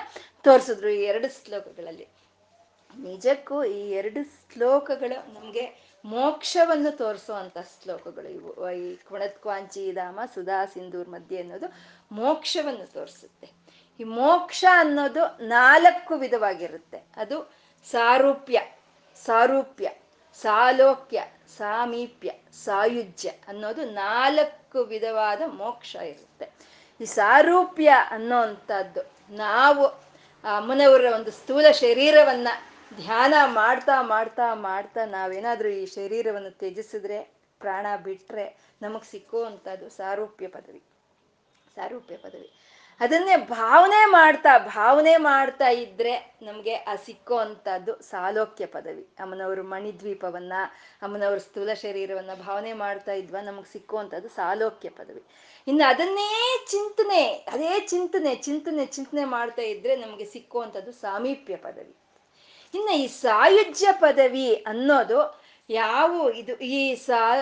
ತೋರಿಸಿದ್ರು 0.45 0.89
ಈ 0.89 1.03
ಎರಡು 1.03 1.29
ಶ್ಲೋಕಗಳಲ್ಲಿ. 1.29 2.09
ನಿಜಕ್ಕೂ 2.99 3.65
ಈ 3.65 3.91
ಎರಡು 3.91 4.21
ಶ್ಲೋಕಗಳು 4.53 5.19
ನಮಗೆ 5.35 5.89
ಮೋಕ್ಷವನ್ನು 6.05 6.91
ತೋರಿಸುವಂತ 6.97 7.59
ಶ್ಲೋಕಗಳು 7.59 8.29
ಇವು. 8.29 8.71
ಈ 8.71 8.97
ಕ್ವಾಂಚಿ 9.43 9.93
ಧಾಮ 9.93 10.21
ಸುಧಾ 10.35 10.65
ಸಿಂಧೂರ್ 10.65 11.09
ಮಧ್ಯೆ 11.09 11.41
ಅನ್ನೋದು 11.41 11.69
ಮೋಕ್ಷವನ್ನು 12.13 12.93
ತೋರಿಸುತ್ತೆ. 12.93 13.51
ಈ 14.01 14.05
ಮೋಕ್ಷ 14.05 14.65
ಅನ್ನೋದು 14.73 15.47
ನಾಲ್ಕು 15.47 16.15
ವಿಧವಾಗಿರುತ್ತೆ. 16.15 17.03
ಅದು 17.17 17.53
ಸಾರೂಪ್ಯ 17.91 18.61
ಸಾರೂಪ್ಯ, 19.25 19.91
ಸಾಲೋಕ್ಯ, 20.41 21.25
ಸಾಮೀಪ್ಯ, 21.57 22.33
ಸಾಯುಜ್ಯ 22.65 23.29
ಅನ್ನೋದು 23.29 23.85
ನಾಲ್ಕು 23.85 24.85
ವಿಧವಾದ 24.85 25.43
ಮೋಕ್ಷ 25.47 25.97
ಇರುತ್ತೆ. 25.97 26.51
ಈ 27.01 27.05
ಸಾರೂಪ್ಯ 27.05 27.93
ಅನ್ನೋಂಥದ್ದು 28.11 29.01
ನಾವು 29.31 29.87
ಅಮ್ಮನವರ 30.57 31.05
ಒಂದು 31.15 31.31
ಸ್ಥೂಲ 31.31 31.71
ಶರೀರವನ್ನ 31.71 32.49
ಧ್ಯಾನ 32.97 33.35
ಮಾಡ್ತಾ 33.45 34.03
ಮಾಡ್ತಾ 34.03 34.55
ಮಾಡ್ತಾ 34.55 35.05
ನಾವೇನಾದ್ರೂ 35.05 35.69
ಈ 35.69 35.87
ಶರೀರವನ್ನು 35.87 36.51
ತ್ಯಜಿಸಿದ್ರೆ, 36.51 37.23
ಪ್ರಾಣ 37.59 37.87
ಬಿಟ್ರೆ 38.05 38.57
ನಮಗ್ 38.83 39.05
ಸಿಕ್ಕುವಂಥದ್ದು 39.05 39.89
ಸಾರೂಪ್ಯ 39.89 40.47
ಪದವಿ. 40.47 40.83
ಸಾರೂಪ್ಯ 41.79 42.17
ಪದವಿ 42.17 42.51
ಅದನ್ನೇ 43.01 43.35
ಭಾವನೆ 43.37 44.11
ಮಾಡ್ತಾ 44.11 44.53
ಭಾವನೆ 44.59 45.17
ಮಾಡ್ತಾ 45.17 45.69
ಇದ್ರೆ 45.69 46.15
ನಮ್ಗೆ 46.43 46.75
ಆ 46.75 46.95
ಸಿಕ್ಕೋ 47.05 47.37
ಅಂತದ್ದು 47.37 47.93
ಸಾಲೋಕ್ಯ 48.03 48.67
ಪದವಿ. 48.67 49.05
ಅಮ್ಮನವರು 49.21 49.63
ಮಣಿದ್ವೀಪವನ್ನ, 49.63 50.53
ಅಮ್ಮನವ್ರ 51.03 51.39
ಸ್ಥೂಲ 51.39 51.75
ಶರೀರವನ್ನ 51.75 52.31
ಭಾವನೆ 52.47 52.73
ಮಾಡ್ತಾ 52.73 53.13
ಇದ್ವ, 53.13 53.37
ನಮಗ್ 53.45 53.69
ಸಿಕ್ಕುವಂಥದ್ದು 53.73 54.29
ಸಾಲೋಕ್ಯ 54.29 54.89
ಪದವಿ. 54.89 55.23
ಇನ್ನು 55.67 55.85
ಅದನ್ನೇ 55.89 56.29
ಚಿಂತನೆ, 56.71 57.23
ಅದೇ 57.53 57.73
ಚಿಂತನೆ 57.87 58.35
ಚಿಂತನೆ 58.35 58.87
ಚಿಂತನೆ 58.87 59.25
ಮಾಡ್ತಾ 59.25 59.63
ಇದ್ರೆ 59.63 59.97
ನಮಗೆ 59.97 60.25
ಸಿಕ್ಕುವಂಥದ್ದು 60.25 60.93
ಸಾಮೀಪ್ಯ 60.93 61.57
ಪದವಿ. 61.57 61.95
ಇನ್ನು 62.75 62.95
ಈ 62.95 63.07
ಸಾಯುಜ್ಯ 63.07 63.89
ಪದವಿ 64.01 64.49
ಅನ್ನೋದು 64.55 65.21
ಯಾವ 65.71 66.31
ಇದು 66.35 66.57
ಈ 66.57 66.95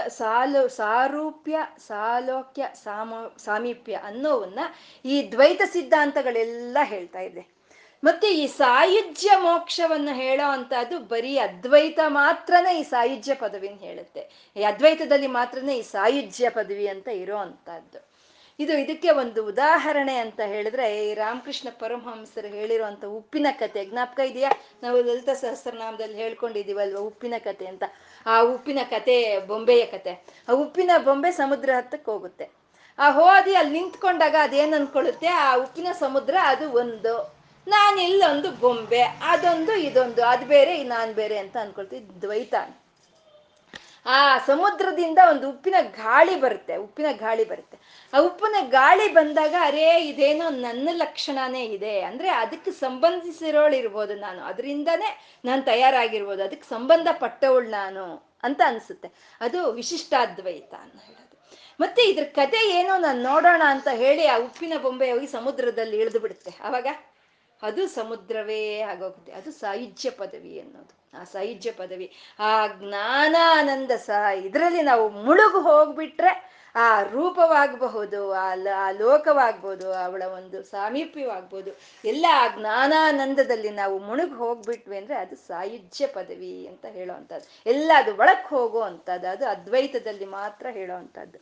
ಸಾಲು 0.09 0.69
ಸಾರೂಪ್ಯ, 0.69 1.59
ಸಾಲೋಕ್ಯ, 1.87 2.65
ಸಾಮ 2.85 3.15
ಸಾಮೀಪ್ಯ 3.39 3.95
ಅನ್ನೋವನ್ನ 3.95 4.59
ಈ 5.05 5.33
ದ್ವೈತ 5.33 5.63
ಸಿದ್ಧಾಂತಗಳೆಲ್ಲ 5.67 6.79
ಹೇಳ್ತಾ 6.83 7.21
ಇದೆ. 7.21 7.57
ಮತ್ತೆ 8.05 8.29
ಈ 8.29 8.47
ಸಾಯುಜ್ಯ 8.47 9.31
ಮೋಕ್ಷವನ್ನು 9.37 10.15
ಹೇಳೋ 10.15 10.51
ಅಂತದ್ದು 10.51 10.99
ಬರೀ 10.99 11.39
ಅದ್ವೈತ 11.39 12.01
ಮಾತ್ರನೇ 12.07 12.81
ಈ 12.81 12.83
ಸಾಯುಜ್ಯ 12.83 13.35
ಪದವಿನ 13.35 13.79
ಹೇಳುತ್ತೆ. 13.79 14.53
ಈ 14.57 14.63
ಅದ್ವೈತದಲ್ಲಿ 14.63 15.27
ಮಾತ್ರನೇ 15.27 15.77
ಈ 15.79 15.83
ಸಾಯುಜ್ಯ 15.83 16.51
ಪದವಿ 16.51 16.89
ಅಂತ 16.89 17.09
ಇರೋ 17.09 17.37
ಅಂತದ್ದು 17.37 18.16
ಇದು 18.59 18.73
ಇದಕ್ಕೆ 18.73 19.11
ಒಂದು 19.11 19.47
ಉದಾಹರಣೆ 19.47 20.17
ಅಂತ 20.17 20.41
ಹೇಳಿದ್ರೆ, 20.41 21.11
ಈ 21.11 21.15
ರಾಮಕೃಷ್ಣ 21.15 21.69
ಪರಮಹಂಸರು 21.79 22.49
ಹೇಳಿರುವಂತ 22.49 23.05
ಉಪ್ಪಿನ 23.05 23.47
ಕತೆ. 23.59 23.85
ಜ್ಞಾಪಕ 23.85 24.21
ಇದೆಯಾ? 24.21 24.51
ನಾವು 24.83 25.03
ಲಲಿತ 25.03 25.29
ಸಹಸ್ರನಾಮದಲ್ಲಿ 25.29 26.17
ಹೇಳ್ಕೊಂಡಿದೀವಲ್ವ 26.17 26.99
ಉಪ್ಪಿನ 26.99 27.35
ಕತೆ 27.39 27.67
ಅಂತ. 27.67 27.85
ಆ 28.27 28.41
ಉಪ್ಪಿನ 28.41 28.79
ಕತೆ 28.91 29.39
ಬೊಂಬೆಯ 29.39 29.87
ಕತೆ. 29.87 30.25
ಆ 30.49 30.53
ಉಪ್ಪಿನ 30.53 30.91
ಬೊಂಬೆ 31.05 31.31
ಸಮುದ್ರ 31.31 31.71
ಹತ್ತಕ್ಕೆ 31.77 32.11
ಹೋಗುತ್ತೆ. 32.11 32.51
ಆ 32.99 33.11
ಹೋದಿ 33.11 33.55
ಅಲ್ಲಿ 33.55 33.73
ನಿಂತ್ಕೊಂಡಾಗ 33.73 34.35
ಅದೇನ್ 34.41 34.75
ಅನ್ಕೊಳ್ಳುತ್ತೆ? 34.75 35.27
ಆ 35.27 35.57
ಉಪ್ಪಿನ 35.57 35.87
ಸಮುದ್ರ 35.93 36.37
ಅದು 36.43 36.73
ಒಂದು. 36.73 37.37
ನಾನಿಲ್ಲೊಂದು 37.67 38.51
ಬೊಂಬೆ, 38.51 39.03
ಅದೊಂದು 39.03 39.77
ಇದೊಂದು, 39.77 40.25
ಅದು 40.25 40.47
ಬೇರೆ 40.47 40.83
ನಾನ್ 40.83 41.15
ಬೇರೆ 41.15 41.39
ಅಂತ 41.39 41.57
ಅನ್ಕೊಳ್ತೀವಿ 41.61 42.21
ದ್ವೈತ 42.21 42.55
ಆ 44.09 44.39
ಸಮುದ್ರದಿಂದ 44.39 45.19
ಒಂದು 45.29 45.49
ಉಪ್ಪಿನ 45.51 45.75
ಗಾಳಿ 45.81 46.41
ಬರುತ್ತೆ, 46.41 46.77
ಉಪ್ಪಿನ 46.77 47.07
ಗಾಳಿ 47.13 47.45
ಬರುತ್ತೆ. 47.45 47.79
ಆ 48.15 48.19
ಉಪ್ಪಿನ 48.21 48.69
ಗಾಳಿ 48.69 49.13
ಬಂದಾಗ, 49.13 49.55
ಅರೇ, 49.61 50.01
ಇದೇನೋ 50.01 50.51
ನನ್ನ 50.51 50.89
ಲಕ್ಷಣನೇ 50.93 51.65
ಇದೆ. 51.65 52.01
ಅಂದ್ರೆ 52.01 52.29
ಅದಕ್ಕೆ 52.29 52.71
ಸಂಬಂಧಿಸಿರೋಳು 52.71 53.77
ಇರ್ಬೋದು 53.77 54.15
ನಾನು. 54.15 54.43
ಅದರಿಂದನೇ 54.43 55.21
ನಾನು 55.45 55.63
ತಯಾರಾಗಿರ್ಬೋದು. 55.63 56.43
ಅದಕ್ಕೆ 56.43 56.69
ಸಂಬಂಧ 56.69 57.09
ಪಟ್ಟವಳು 57.13 57.69
ನಾನು 57.69 58.33
ಅಂತ 58.43 58.61
ಅನ್ಸುತ್ತೆ. 58.67 59.11
ಅದು 59.41 59.73
ವಿಶಿಷ್ಟಾದ್ವೈತ 59.73 60.75
ಅಂತ 60.75 60.95
ಹೇಳೋದು. 60.95 61.47
ಮತ್ತೆ 61.81 62.03
ಇದ್ರ 62.03 62.25
ಕತೆ 62.25 62.71
ಏನೋ 62.71 62.99
ನಾನು 62.99 63.23
ನೋಡೋಣ 63.23 63.63
ಅಂತ 63.67 63.89
ಹೇಳಿ 63.93 64.27
ಆ 64.27 64.39
ಉಪ್ಪಿನ 64.39 64.73
ಬೊಂಬೆ 64.83 65.13
ಹೋಗಿ 65.13 65.27
ಸಮುದ್ರದಲ್ಲಿ 65.27 65.97
ಇಳಿದು 65.97 66.21
ಬಿಡುತ್ತೆ. 66.21 66.51
ಅವಾಗ 66.63 66.87
ಅದು 67.63 67.87
ಸಮುದ್ರವೇ 67.87 68.81
ಆಗೋಗುತ್ತೆ. 68.81 69.33
ಅದು 69.33 69.53
ಸಾಯುಜ್ಯ 69.53 70.11
ಪದವಿ 70.11 70.61
ಅನ್ನೋದು. 70.61 71.06
ಆ 71.21 71.25
ಪದವಿ. 71.77 72.09
ಆ 72.39 72.67
ಜ್ಞಾನಾನಂದ 72.67 73.93
ಸಹ 74.07 74.25
ಇದರಲ್ಲಿ 74.39 74.83
ನಾವು 74.83 75.09
ಮುಳುಗು 75.09 75.61
ಹೋಗ್ಬಿಟ್ರೆ 75.61 76.33
ಆ 76.75 77.03
ರೂಪವಾಗಬಹುದು, 77.03 78.33
ಆ 78.33 78.47
ಆ 78.77 78.91
ಲೋಕವಾಗ್ಬೋದು 78.91 79.87
ಅವಳ 79.93 80.23
ಒಂದು 80.35 80.63
ಸಾಮೀಪ್ಯವಾಗ್ಬೋದು 80.63 81.71
ಎಲ್ಲ 82.05 82.27
ಆ 82.33 82.47
ಜ್ಞಾನಾನಂದದಲ್ಲಿ 82.57 83.71
ನಾವು 83.71 83.99
ಮುಳುಗ್ 83.99 84.35
ಹೋಗ್ಬಿಟ್ವಿ 84.35 84.97
ಅಂದ್ರೆ 84.97 85.17
ಅದು 85.17 85.37
ಸಾಯುಜ್ಯ 85.37 86.07
ಪದವಿ 86.07 86.67
ಅಂತ 86.67 86.87
ಹೇಳೋವಂಥದ್ದು 86.87 87.71
ಎಲ್ಲ 87.71 87.93
ಅದು 87.97 88.13
ಒಳಕ್ 88.17 88.47
ಹೋಗೋ 88.47 88.81
ಅಂಥದ್ದು, 88.81 89.29
ಅದು 89.29 89.47
ಅದ್ವೈತದಲ್ಲಿ 89.47 90.25
ಮಾತ್ರ 90.25 90.67
ಹೇಳೋ 90.71 90.97
ಅಂಥದ್ದು. 90.97 91.39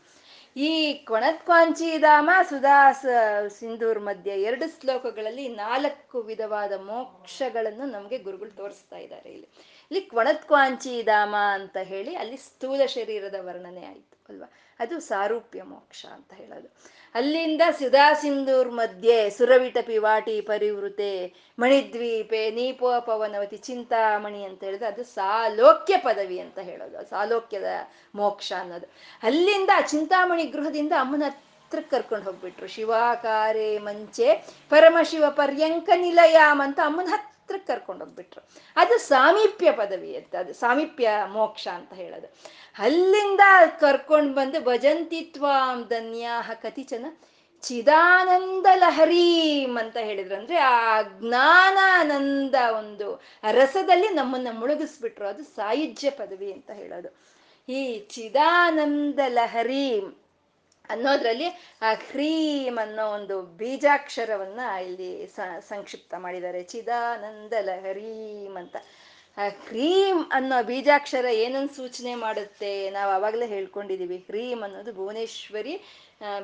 ಈ 0.57 0.95
ಕೊಣತ್ಕಾಂಚಿಧಾಮ 1.05 2.31
ಸುಧಾಸ 2.49 3.07
ಸಿಂಧೂರ್ 3.49 3.99
ಮಧ್ಯೆ 3.99 4.43
ಎರಡು 4.43 4.81
ಶ್ಲೋಕಗಳಲ್ಲಿ 4.81 5.49
ನಾಲ್ಕು 5.49 6.23
ವಿಧವಾದ 6.23 6.73
ಮೋಕ್ಷಗಳನ್ನು 6.73 7.87
ನಮಗೆ 7.87 8.19
ಗುರುಗಳು 8.19 8.51
ತೋರಿಸ್ತಾ 8.51 8.97
ಇದ್ದಾರೆ 8.97 9.31
ಇಲ್ಲಿ. 9.31 9.49
ಇಲ್ಲಿ 9.90 10.01
ಕ್ವಾಂಚಿಧಾಮ 10.47 11.35
ಅಂತ 11.53 11.77
ಹೇಳಿ 11.83 12.14
ಅಲ್ಲಿ 12.17 12.37
ಸ್ಥೂಲ 12.37 12.81
ಶರೀರದ 12.87 13.35
ವರ್ಣನೆ 13.40 13.85
ಆಯಿತು, 13.87 14.25
ಅಲ್ವಾ? 14.29 14.63
ಅದು 14.80 15.00
ಸಾರೂಪ್ಯ 15.00 15.62
ಮೋಕ್ಷ 15.62 16.06
ಅಂತ 16.06 16.34
ಹೇಳೋದು. 16.34 16.68
ಅಲ್ಲಿಂದ 17.14 17.60
ಸುಧಾ 17.78 18.12
ಸಿಂಧೂರ್ 18.12 18.68
ಮಧ್ಯೆ 18.68 19.30
ಸುರವಿಟ 19.30 19.76
ಪಿವಾಟಿ 19.87 20.40
ಪರಿವೃತೆ, 20.40 21.34
ಮಣಿದ್ವೀಪೆ 21.58 22.50
ನೀಪೋಪವನವತಿ 22.50 23.56
ಚಿಂತಾಮಣಿ 23.56 24.44
ಅಂತ 24.44 24.64
ಹೇಳಿದ್ರೆ 24.64 24.88
ಅದು 24.88 25.04
ಸಾಲೋಕ್ಯ 25.04 25.96
ಪದವಿ 25.96 26.38
ಅಂತ 26.38 26.58
ಹೇಳೋದು. 26.58 27.10
ಸಾಲೋಕ್ಯದ 27.10 27.64
ಮೋಕ್ಷ 28.14 28.52
ಅನ್ನೋದು. 28.60 28.87
ಅಲ್ಲಿಂದ 29.22 29.70
ಚಿಂತಾಮಣಿ 29.88 30.44
ಗೃಹದಿಂದ 30.44 30.92
ಅಮ್ಮನ 31.00 31.22
ಹತ್ರ 31.22 31.78
ಕರ್ಕೊಂಡು 31.90 32.24
ಹೋಗ್ಬಿಟ್ರು. 32.24 32.66
ಶಿವಾಕಾರೆ 32.66 33.78
ಮಂಚೆ 33.78 34.34
ಪರಮಶಿವ 34.70 35.24
ಪರ್ಯಂಕ 35.30 35.90
ನಿಲಯಾಮ್ 35.96 36.60
ಅಂತ 36.60 36.80
ಅಮ್ಮನ 36.84 37.06
ಹತ್ರ 37.10 37.34
ಕರ್ಕೊಂಡು 37.48 38.04
ಹೋಗ್ಬಿಟ್ರು 38.04 38.48
ಅದು 38.76 38.98
ಸಾಮೀಪ್ಯ 38.98 39.72
ಪದವಿ 39.72 40.16
ಅಂತ, 40.16 40.35
ಅದು 40.35 40.54
ಸಾಮೀಪ್ಯ 40.54 41.11
ಮೋಕ್ಷ 41.26 41.68
ಅಂತ 41.68 41.92
ಹೇಳೋದು. 41.92 42.26
ಅಲ್ಲಿಂದ 42.78 43.40
ಕರ್ಕೊಂಡು 43.80 44.35
ಬಂದು 44.35 44.61
ಭಜಂತಿತ್ವಾಂ 44.61 45.88
ಧನ್ಯಾಹ 45.88 46.50
ಕತಿಚನ 46.54 47.07
ಚಿದಾನಂದ 47.61 48.66
ಲಹರೀಂ 48.74 49.76
ಅಂತ 49.76 49.96
ಹೇಳಿದ್ರು. 49.96 50.35
ಅಂದ್ರೆ 50.35 50.57
ಆ 50.57 51.02
ಜ್ಞಾನಾನಂದ 51.02 52.54
ಒಂದು 52.76 53.22
ರಸದಲ್ಲಿ 53.52 54.09
ನಮ್ಮನ್ನ 54.09 54.48
ಮುಳುಗಿಸ್ಬಿಟ್ರು. 54.52 55.26
ಅದು 55.26 55.44
ಸಾಯುಜ್ಯ 55.44 56.11
ಪದವಿ 56.11 56.52
ಅಂತ 56.52 56.70
ಹೇಳೋದು. 56.70 57.09
ಈ 57.68 57.98
ಚಿದಾನಂದ 57.98 59.18
ಲಹರೀಂ 59.28 60.23
ಅನ್ನೋದ್ರಲ್ಲಿ 60.90 61.49
ಆ 61.83 61.94
ಕ್ರೀಮ್ 61.94 62.79
ಅನ್ನೋ 62.79 63.07
ಒಂದು 63.07 63.42
ಬೀಜಾಕ್ಷರವನ್ನ 63.42 64.61
ಇಲ್ಲಿ 64.83 65.11
ಸಂಕ್ಷಿಪ್ತ 65.61 66.14
ಮಾಡಿದ್ದಾರೆ. 66.18 66.62
ಚಿದಾನಂದ 66.62 67.53
ಲಹರೀಂ 67.61 68.55
ಅಂತ. 68.57 68.77
ಆ 69.37 69.49
ಹ್ರೀಂ 69.68 70.18
ಅನ್ನೋ 70.33 70.62
ಬೀಜಾಕ್ಷರ 70.62 71.25
ಏನನ್ನು 71.25 71.77
ಸೂಚನೆ 71.77 72.14
ಮಾಡುತ್ತೆ? 72.14 72.90
ನಾವು 72.90 73.12
ಅವಾಗಲೇ 73.12 73.47
ಹೇಳ್ಕೊಂಡಿದೀವಿ. 73.47 74.18
ಕ್ರೀಮ್ 74.18 74.62
ಅನ್ನೋದು 74.62 74.92
ಭುವನೇಶ್ವರಿ 74.92 75.75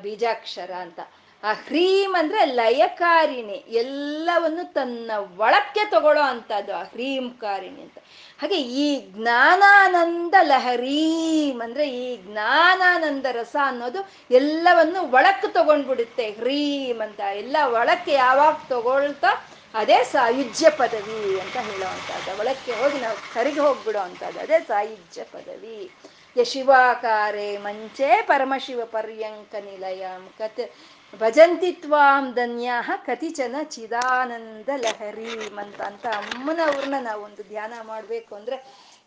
ಬೀಜಾಕ್ಷರ 0.02 0.70
ಅಂತ. 0.70 1.00
ಆ 1.44 1.52
ಹ್ರೀಂ 1.52 2.14
ಅಂದ್ರೆ 2.18 2.44
ಲಯಕಾರಿಣಿ, 2.44 3.52
ಎಲ್ಲವನ್ನು 3.52 4.72
ತನ್ನ 4.72 5.10
ಒಳಕ್ಕೆ 5.36 5.90
ತಗೊಳ್ಳೋ 5.90 6.22
ಅಂತದ್ದು 6.22 6.74
ಆ 6.74 6.82
ಹ್ರೀಂಕಾರಿಣಿ 6.82 7.82
ಅಂತ. 7.82 7.98
ಹಾಗೆ 8.40 8.60
ಈ 8.60 9.00
ಜ್ಞಾನಾನಂದ 9.10 10.34
ಲಹರೀಂ 10.42 11.60
ಅಂದ್ರೆ 11.62 11.88
ಈ 11.88 12.16
ಜ್ಞಾನಾನಂದ 12.16 13.26
ರಸ 13.32 13.56
ಅನ್ನೋದು 13.64 14.10
ಎಲ್ಲವನ್ನು 14.30 15.10
ಒಳಕ್ಕೆ 15.10 15.48
ತಗೊಂಡ್ಬಿಡುತ್ತೆ 15.52 16.30
ಹ್ರೀಂ 16.30 17.00
ಅಂತ. 17.00 17.20
ಎಲ್ಲ 17.20 17.56
ಒಳಕ್ಕೆ 17.64 18.12
ಯಾವಾಗ 18.12 18.54
ತಗೊಳ್ತಾ 18.68 19.46
ಅದೇ 19.74 20.04
ಸಾಯುಜ್ಯ 20.04 20.70
ಪದವಿ 20.70 21.40
ಅಂತ 21.40 21.56
ಹೇಳೋವಂಥದ್ದು 21.56 22.38
ಒಳಕ್ಕೆ 22.38 22.72
ಹೋಗಿ 22.72 23.00
ನಾವು 23.00 23.34
ಕರಿಗೆ 23.34 23.60
ಹೋಗ್ಬಿಡೋ 23.60 23.98
ಅಂಥದ್ದು. 23.98 24.40
ಅದೇ 24.40 24.60
ಸಾಯುಜ್ಯ 24.60 25.24
ಪದವಿ. 25.24 25.90
ಯಶಿವಾಕಾರೆ 26.36 27.56
ಮಂಚೆ 27.56 28.22
ಪರಮಶಿವ 28.22 28.84
ಪರ್ಯಂಕ 28.84 29.54
ನಿಲಯಂ 29.54 30.28
ಕತೆ 30.38 30.70
ಭಜಂತಿ 31.12 31.72
ತ್ವಾಂ 31.72 32.34
ಧನ್ಯಾಹ 32.34 32.90
ಕತಿಚನ 33.06 33.56
ಚಿದಾನಂದ 33.62 34.68
ಲಹರಿ 34.76 35.32
ಅಂತ 35.58 35.80
ಅಂತ 35.82 36.06
ಅಮ್ಮನವ್ರನ್ನ 36.06 36.94
ನಾವು 37.00 37.24
ಒಂದು 37.24 37.42
ಧ್ಯಾನ 37.42 37.74
ಮಾಡಬೇಕು 37.82 38.34
ಅಂದ್ರೆ 38.34 38.56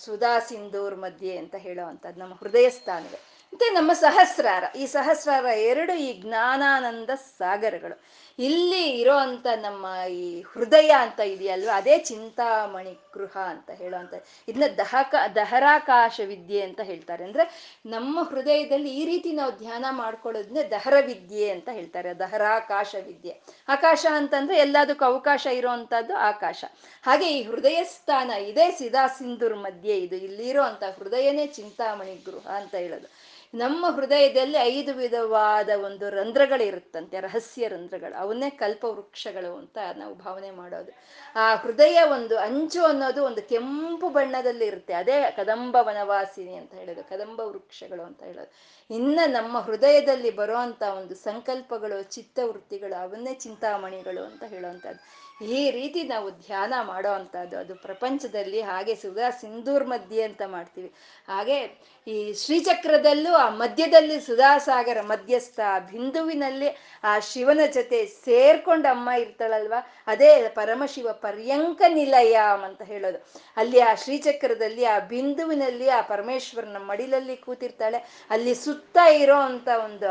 ಸುಧಾ 0.06 0.39
ಸಿಂಧೂರ್ 0.39 0.95
ಮಧ್ಯೆ 0.95 1.38
ಅಂತ 1.38 1.56
ಹೇಳೋವಂಥದ್ದು, 1.56 2.19
ನಮ್ಮ 2.19 2.34
ಹೃದಯ 2.34 2.69
ಸ್ಥಾನವೇ. 2.69 3.21
ಮತ್ತೆ 3.43 3.69
ನಮ್ಮ 3.69 3.93
ಸಹಸ್ರಾರ. 3.93 4.63
ಈ 4.76 4.86
ಸಹಸ್ರಾರ 4.86 5.45
ಎರಡು 5.45 5.93
ಈ 5.93 6.21
ಜ್ಞಾನಾನಂದ 6.21 7.10
ಸಾಗರಗಳು. 7.38 8.04
ಇಲ್ಲಿ 8.39 8.89
ಇರೋ 8.89 9.15
ಅಂತ 9.15 9.47
ನಮ್ಮ 9.56 10.08
ಈ 10.10 10.41
ಹೃದಯ 10.41 10.89
ಅಂತ 11.00 11.19
ಇದೆಯಲ್ವ? 11.19 11.69
ಅದೇ 11.73 11.97
ಚಿಂತಾಮಣಿ 11.97 13.00
ಗೃಹ 13.13 13.38
ಅಂತ 13.38 13.69
ಹೇಳುವಂತ 13.69 14.13
ಇದನ್ನ 14.47 14.63
ದಹಕ, 14.78 15.15
ದಹರಾಕಾಶ 15.36 16.21
ವಿದ್ಯೆ 16.26 16.62
ಅಂತ 16.62 16.80
ಹೇಳ್ತಾರೆ. 16.84 17.23
ಅಂದ್ರೆ 17.23 17.76
ನಮ್ಮ 17.86 18.23
ಹೃದಯದಲ್ಲಿ 18.23 18.89
ಈ 18.89 19.06
ರೀತಿ 19.06 19.32
ನಾವು 19.32 19.52
ಧ್ಯಾನ 19.52 19.86
ಮಾಡ್ಕೊಳ್ಳೋದನ್ನ 19.89 20.58
ದಹರ 20.71 20.93
ವಿದ್ಯೆ 21.06 21.50
ಅಂತ 21.50 21.69
ಹೇಳ್ತಾರೆ. 21.71 22.19
ದಹರಾಕಾಶ 22.19 22.95
ವಿದ್ಯೆ. 23.06 23.41
ಆಕಾಶ 23.67 24.06
ಅಂತಂದ್ರೆ 24.13 24.58
ಎಲ್ಲದಕ್ಕೂ 24.58 25.06
ಅವಕಾಶ 25.06 25.45
ಇರುವಂತಹದ್ದು 25.45 26.15
ಆಕಾಶ. 26.15 26.65
ಹಾಗೆ 27.04 27.39
ಈ 27.39 27.43
ಹೃದಯ 27.43 27.84
ಸ್ಥಾನ 27.84 28.30
ಇದೇ 28.30 28.71
ಸಿದಾ 28.71 29.08
ಸಿಂಧುರ್ 29.08 29.56
ಮಧ್ಯೆ 29.56 29.97
ಇದು. 29.97 30.15
ಇಲ್ಲಿರೋ 30.15 30.63
ಅಂತ 30.63 30.84
ಹೃದಯನೇ 30.84 31.47
ಚಿಂತಾಮಣಿ 31.47 32.15
ಗೃಹ 32.26 32.47
ಅಂತ 32.47 32.76
ಹೇಳೋದು. 32.76 33.38
ನಮ್ಮ 33.57 33.85
ಹೃದಯದಲ್ಲಿ 33.95 34.57
ಐದು 34.57 34.93
ವಿಧವಾದ 34.93 35.69
ಒಂದು 35.85 36.09
ರಂಧ್ರಗಳಿರುತ್ತಂತೆ, 36.09 37.19
ರಹಸ್ಯ 37.19 37.67
ರಂಧ್ರಗಳು. 37.67 38.15
ಅವನ್ನೇ 38.21 38.49
ಕಲ್ಪ 38.49 38.85
ವೃಕ್ಷಗಳು 38.85 39.57
ಅಂತ 39.57 39.77
ನಾವು 39.95 40.15
ಭಾವನೆ 40.15 40.51
ಮಾಡೋದು. 40.51 40.91
ಆ 41.35 41.55
ಹೃದಯ 41.55 41.97
ಒಂದು 42.11 42.37
ಅಂಚು 42.37 42.81
ಅನ್ನೋದು 42.85 43.23
ಒಂದು 43.23 43.41
ಕೆಂಪು 43.41 44.09
ಬಣ್ಣದಲ್ಲಿ 44.09 44.65
ಇರುತ್ತೆ 44.65 44.93
ಅದೇ 44.93 45.17
ಕದಂಬ 45.37 45.77
ವನವಾಸಿನಿ 45.81 46.55
ಅಂತ 46.55 46.73
ಹೇಳೋದು 46.73 47.03
ಕದಂಬ 47.03 47.39
ವೃಕ್ಷಗಳು 47.39 48.03
ಅಂತ 48.03 48.23
ಹೇಳೋದು 48.23 48.51
ಇನ್ನ 48.91 49.19
ನಮ್ಮ 49.28 49.60
ಹೃದಯದಲ್ಲಿ 49.60 50.30
ಬರುವಂತ 50.32 50.82
ಒಂದು 50.84 51.15
ಸಂಕಲ್ಪಗಳು, 51.15 52.04
ಚಿತ್ತವೃತ್ತಿಗಳು, 52.04 53.02
ಅವನ್ನೇ 53.02 53.34
ಚಿಂತಾಮಣಿಗಳು 53.34 54.25
ಅಂತ 54.25 54.44
ಹೇಳುವಂಥದ್ದು. 54.44 55.27
ಈ 55.46 55.71
ರೀತಿ 55.71 56.04
ನಾವು 56.04 56.31
ಧ್ಯಾನ 56.31 56.73
ಮಾಡೋ 56.81 57.10
ಅಂಥದ್ದು. 57.10 57.58
ಅದು 57.58 57.75
ಪ್ರಪಂಚದಲ್ಲಿ 57.75 58.62
ಹಾಗೆ 58.62 58.96
ಸುಧಾ 58.96 59.29
ಸಿಂಧೂರ್ 59.29 59.88
ಮಧ್ಯೆ 59.88 60.23
ಅಂತ 60.23 60.42
ಮಾಡ್ತೀವಿ. 60.46 60.94
ಹಾಗೆ 61.27 61.77
ಈ 62.08 62.33
ಶ್ರೀಚಕ್ರದಲ್ಲೂ, 62.33 63.33
ಆ 63.33 63.50
ಮಧ್ಯದಲ್ಲಿ 63.50 64.21
ಸುಧಾಸಾಗರ 64.21 65.02
ಮಧ್ಯಸ್ಥ 65.02 65.60
ಬಿಂದುವಿನಲ್ಲಿ 65.92 67.02
ಆ 67.04 67.19
ಶಿವನ 67.19 67.60
ಜೊತೆ 67.73 68.06
ಸೇರ್ಕೊಂಡು 68.06 68.88
ಅಮ್ಮ 68.88 69.10
ಇರ್ತಾಳಲ್ವ? 69.10 69.73
ಅದೇ 70.08 70.48
ಪರಮಶಿವ 70.48 71.13
ಪರ್ಯಂಕ 71.13 71.81
ನಿಲಯ 71.88 72.40
ಅಂತ 72.63 72.81
ಹೇಳೋದು. 72.81 73.25
ಅಲ್ಲಿ 73.58 73.79
ಆ 73.79 73.94
ಶ್ರೀಚಕ್ರದಲ್ಲಿ 73.96 74.85
ಆ 74.85 75.00
ಬಿಂದುವಿನಲ್ಲಿ 75.00 75.90
ಆ 75.90 76.02
ಪರಮೇಶ್ವರನ 76.02 76.77
ಮಡಿಲಲ್ಲಿ 76.79 77.38
ಕೂತಿರ್ತಾಳೆ. 77.38 78.25
ಅಲ್ಲಿ 78.29 78.56
ಸುತ್ತ 78.56 78.77
ಇರೋ 79.21 79.40
ಅಂತ 79.50 79.67
ಒಂದು 79.86 80.08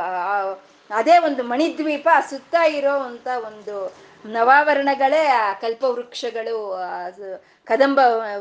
ಅದೇ 0.91 1.14
ಒಂದು 1.19 1.43
ಮಣಿದ್ವೀಪ, 1.43 2.09
ಸುತ್ತ 2.31 2.55
ಇರೋ 2.79 2.97
ಅಂತ 3.09 3.29
ಒಂದು 3.49 3.77
ನವಾವರಣಗಳೇ 4.25 5.23
ಆ 5.41 5.53
ಕಲ್ಪವೃಕ್ಷಗಳು 5.62 6.55
ಕದಂಬ 7.67 8.01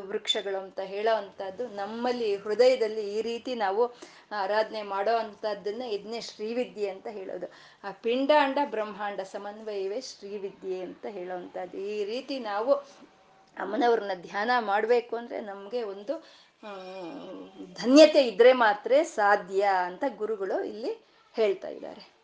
ವೃಕ್ಷಗಳು 0.09 0.57
ಅಂತ 0.57 0.79
ಹೇಳೋ 0.93 1.13
ಅಂಥದ್ದು. 1.15 1.63
ನಮ್ಮಲ್ಲಿ 1.81 2.29
ಹೃದಯದಲ್ಲಿ 2.35 3.03
ಈ 3.17 3.21
ರೀತಿ 3.21 3.55
ನಾವು 3.55 3.83
ಆರಾಧನೆ 4.43 4.81
ಮಾಡೋ 4.93 5.15
ಅಂಥದ್ದನ್ನ 5.15 5.83
ಇದನ್ನೇ 5.95 6.21
ಶ್ರೀವಿದ್ಯೆ 6.21 6.87
ಅಂತ 6.89 7.07
ಹೇಳೋದು. 7.07 7.47
ಆ 7.83 7.91
ಪಿಂಡಾಂಡ 8.05 8.57
ಬ್ರಹ್ಮಾಂಡ 8.75 9.19
ಸಮನ್ವಯವೇ 9.33 9.99
ಶ್ರೀವಿದ್ಯೆ 10.11 10.79
ಅಂತ 10.81 11.05
ಹೇಳೋ 11.17 11.35
ಅಂಥದ್ದು. 11.35 11.77
ಈ 11.77 11.97
ರೀತಿ 12.03 12.37
ನಾವು 12.51 12.73
ಅಮ್ಮನವ್ರನ್ನ 13.57 14.15
ಧ್ಯಾನ 14.21 14.51
ಮಾಡಬೇಕು 14.71 15.13
ಅಂದರೆ 15.15 15.37
ನಮಗೆ 15.41 15.81
ಒಂದು 15.83 16.13
ಧನ್ಯತೆ 17.73 18.27
ಇದ್ರೆ 18.27 18.53
ಮಾತ್ರ 18.53 18.91
ಸಾಧ್ಯ 19.03 19.63
ಅಂತ 19.85 20.03
ಗುರುಗಳು 20.17 20.63
ಇಲ್ಲಿ 20.63 20.91
ಹೇಳ್ತಾ 21.33 21.67
ಇದ್ದಾರೆ. 21.67 22.14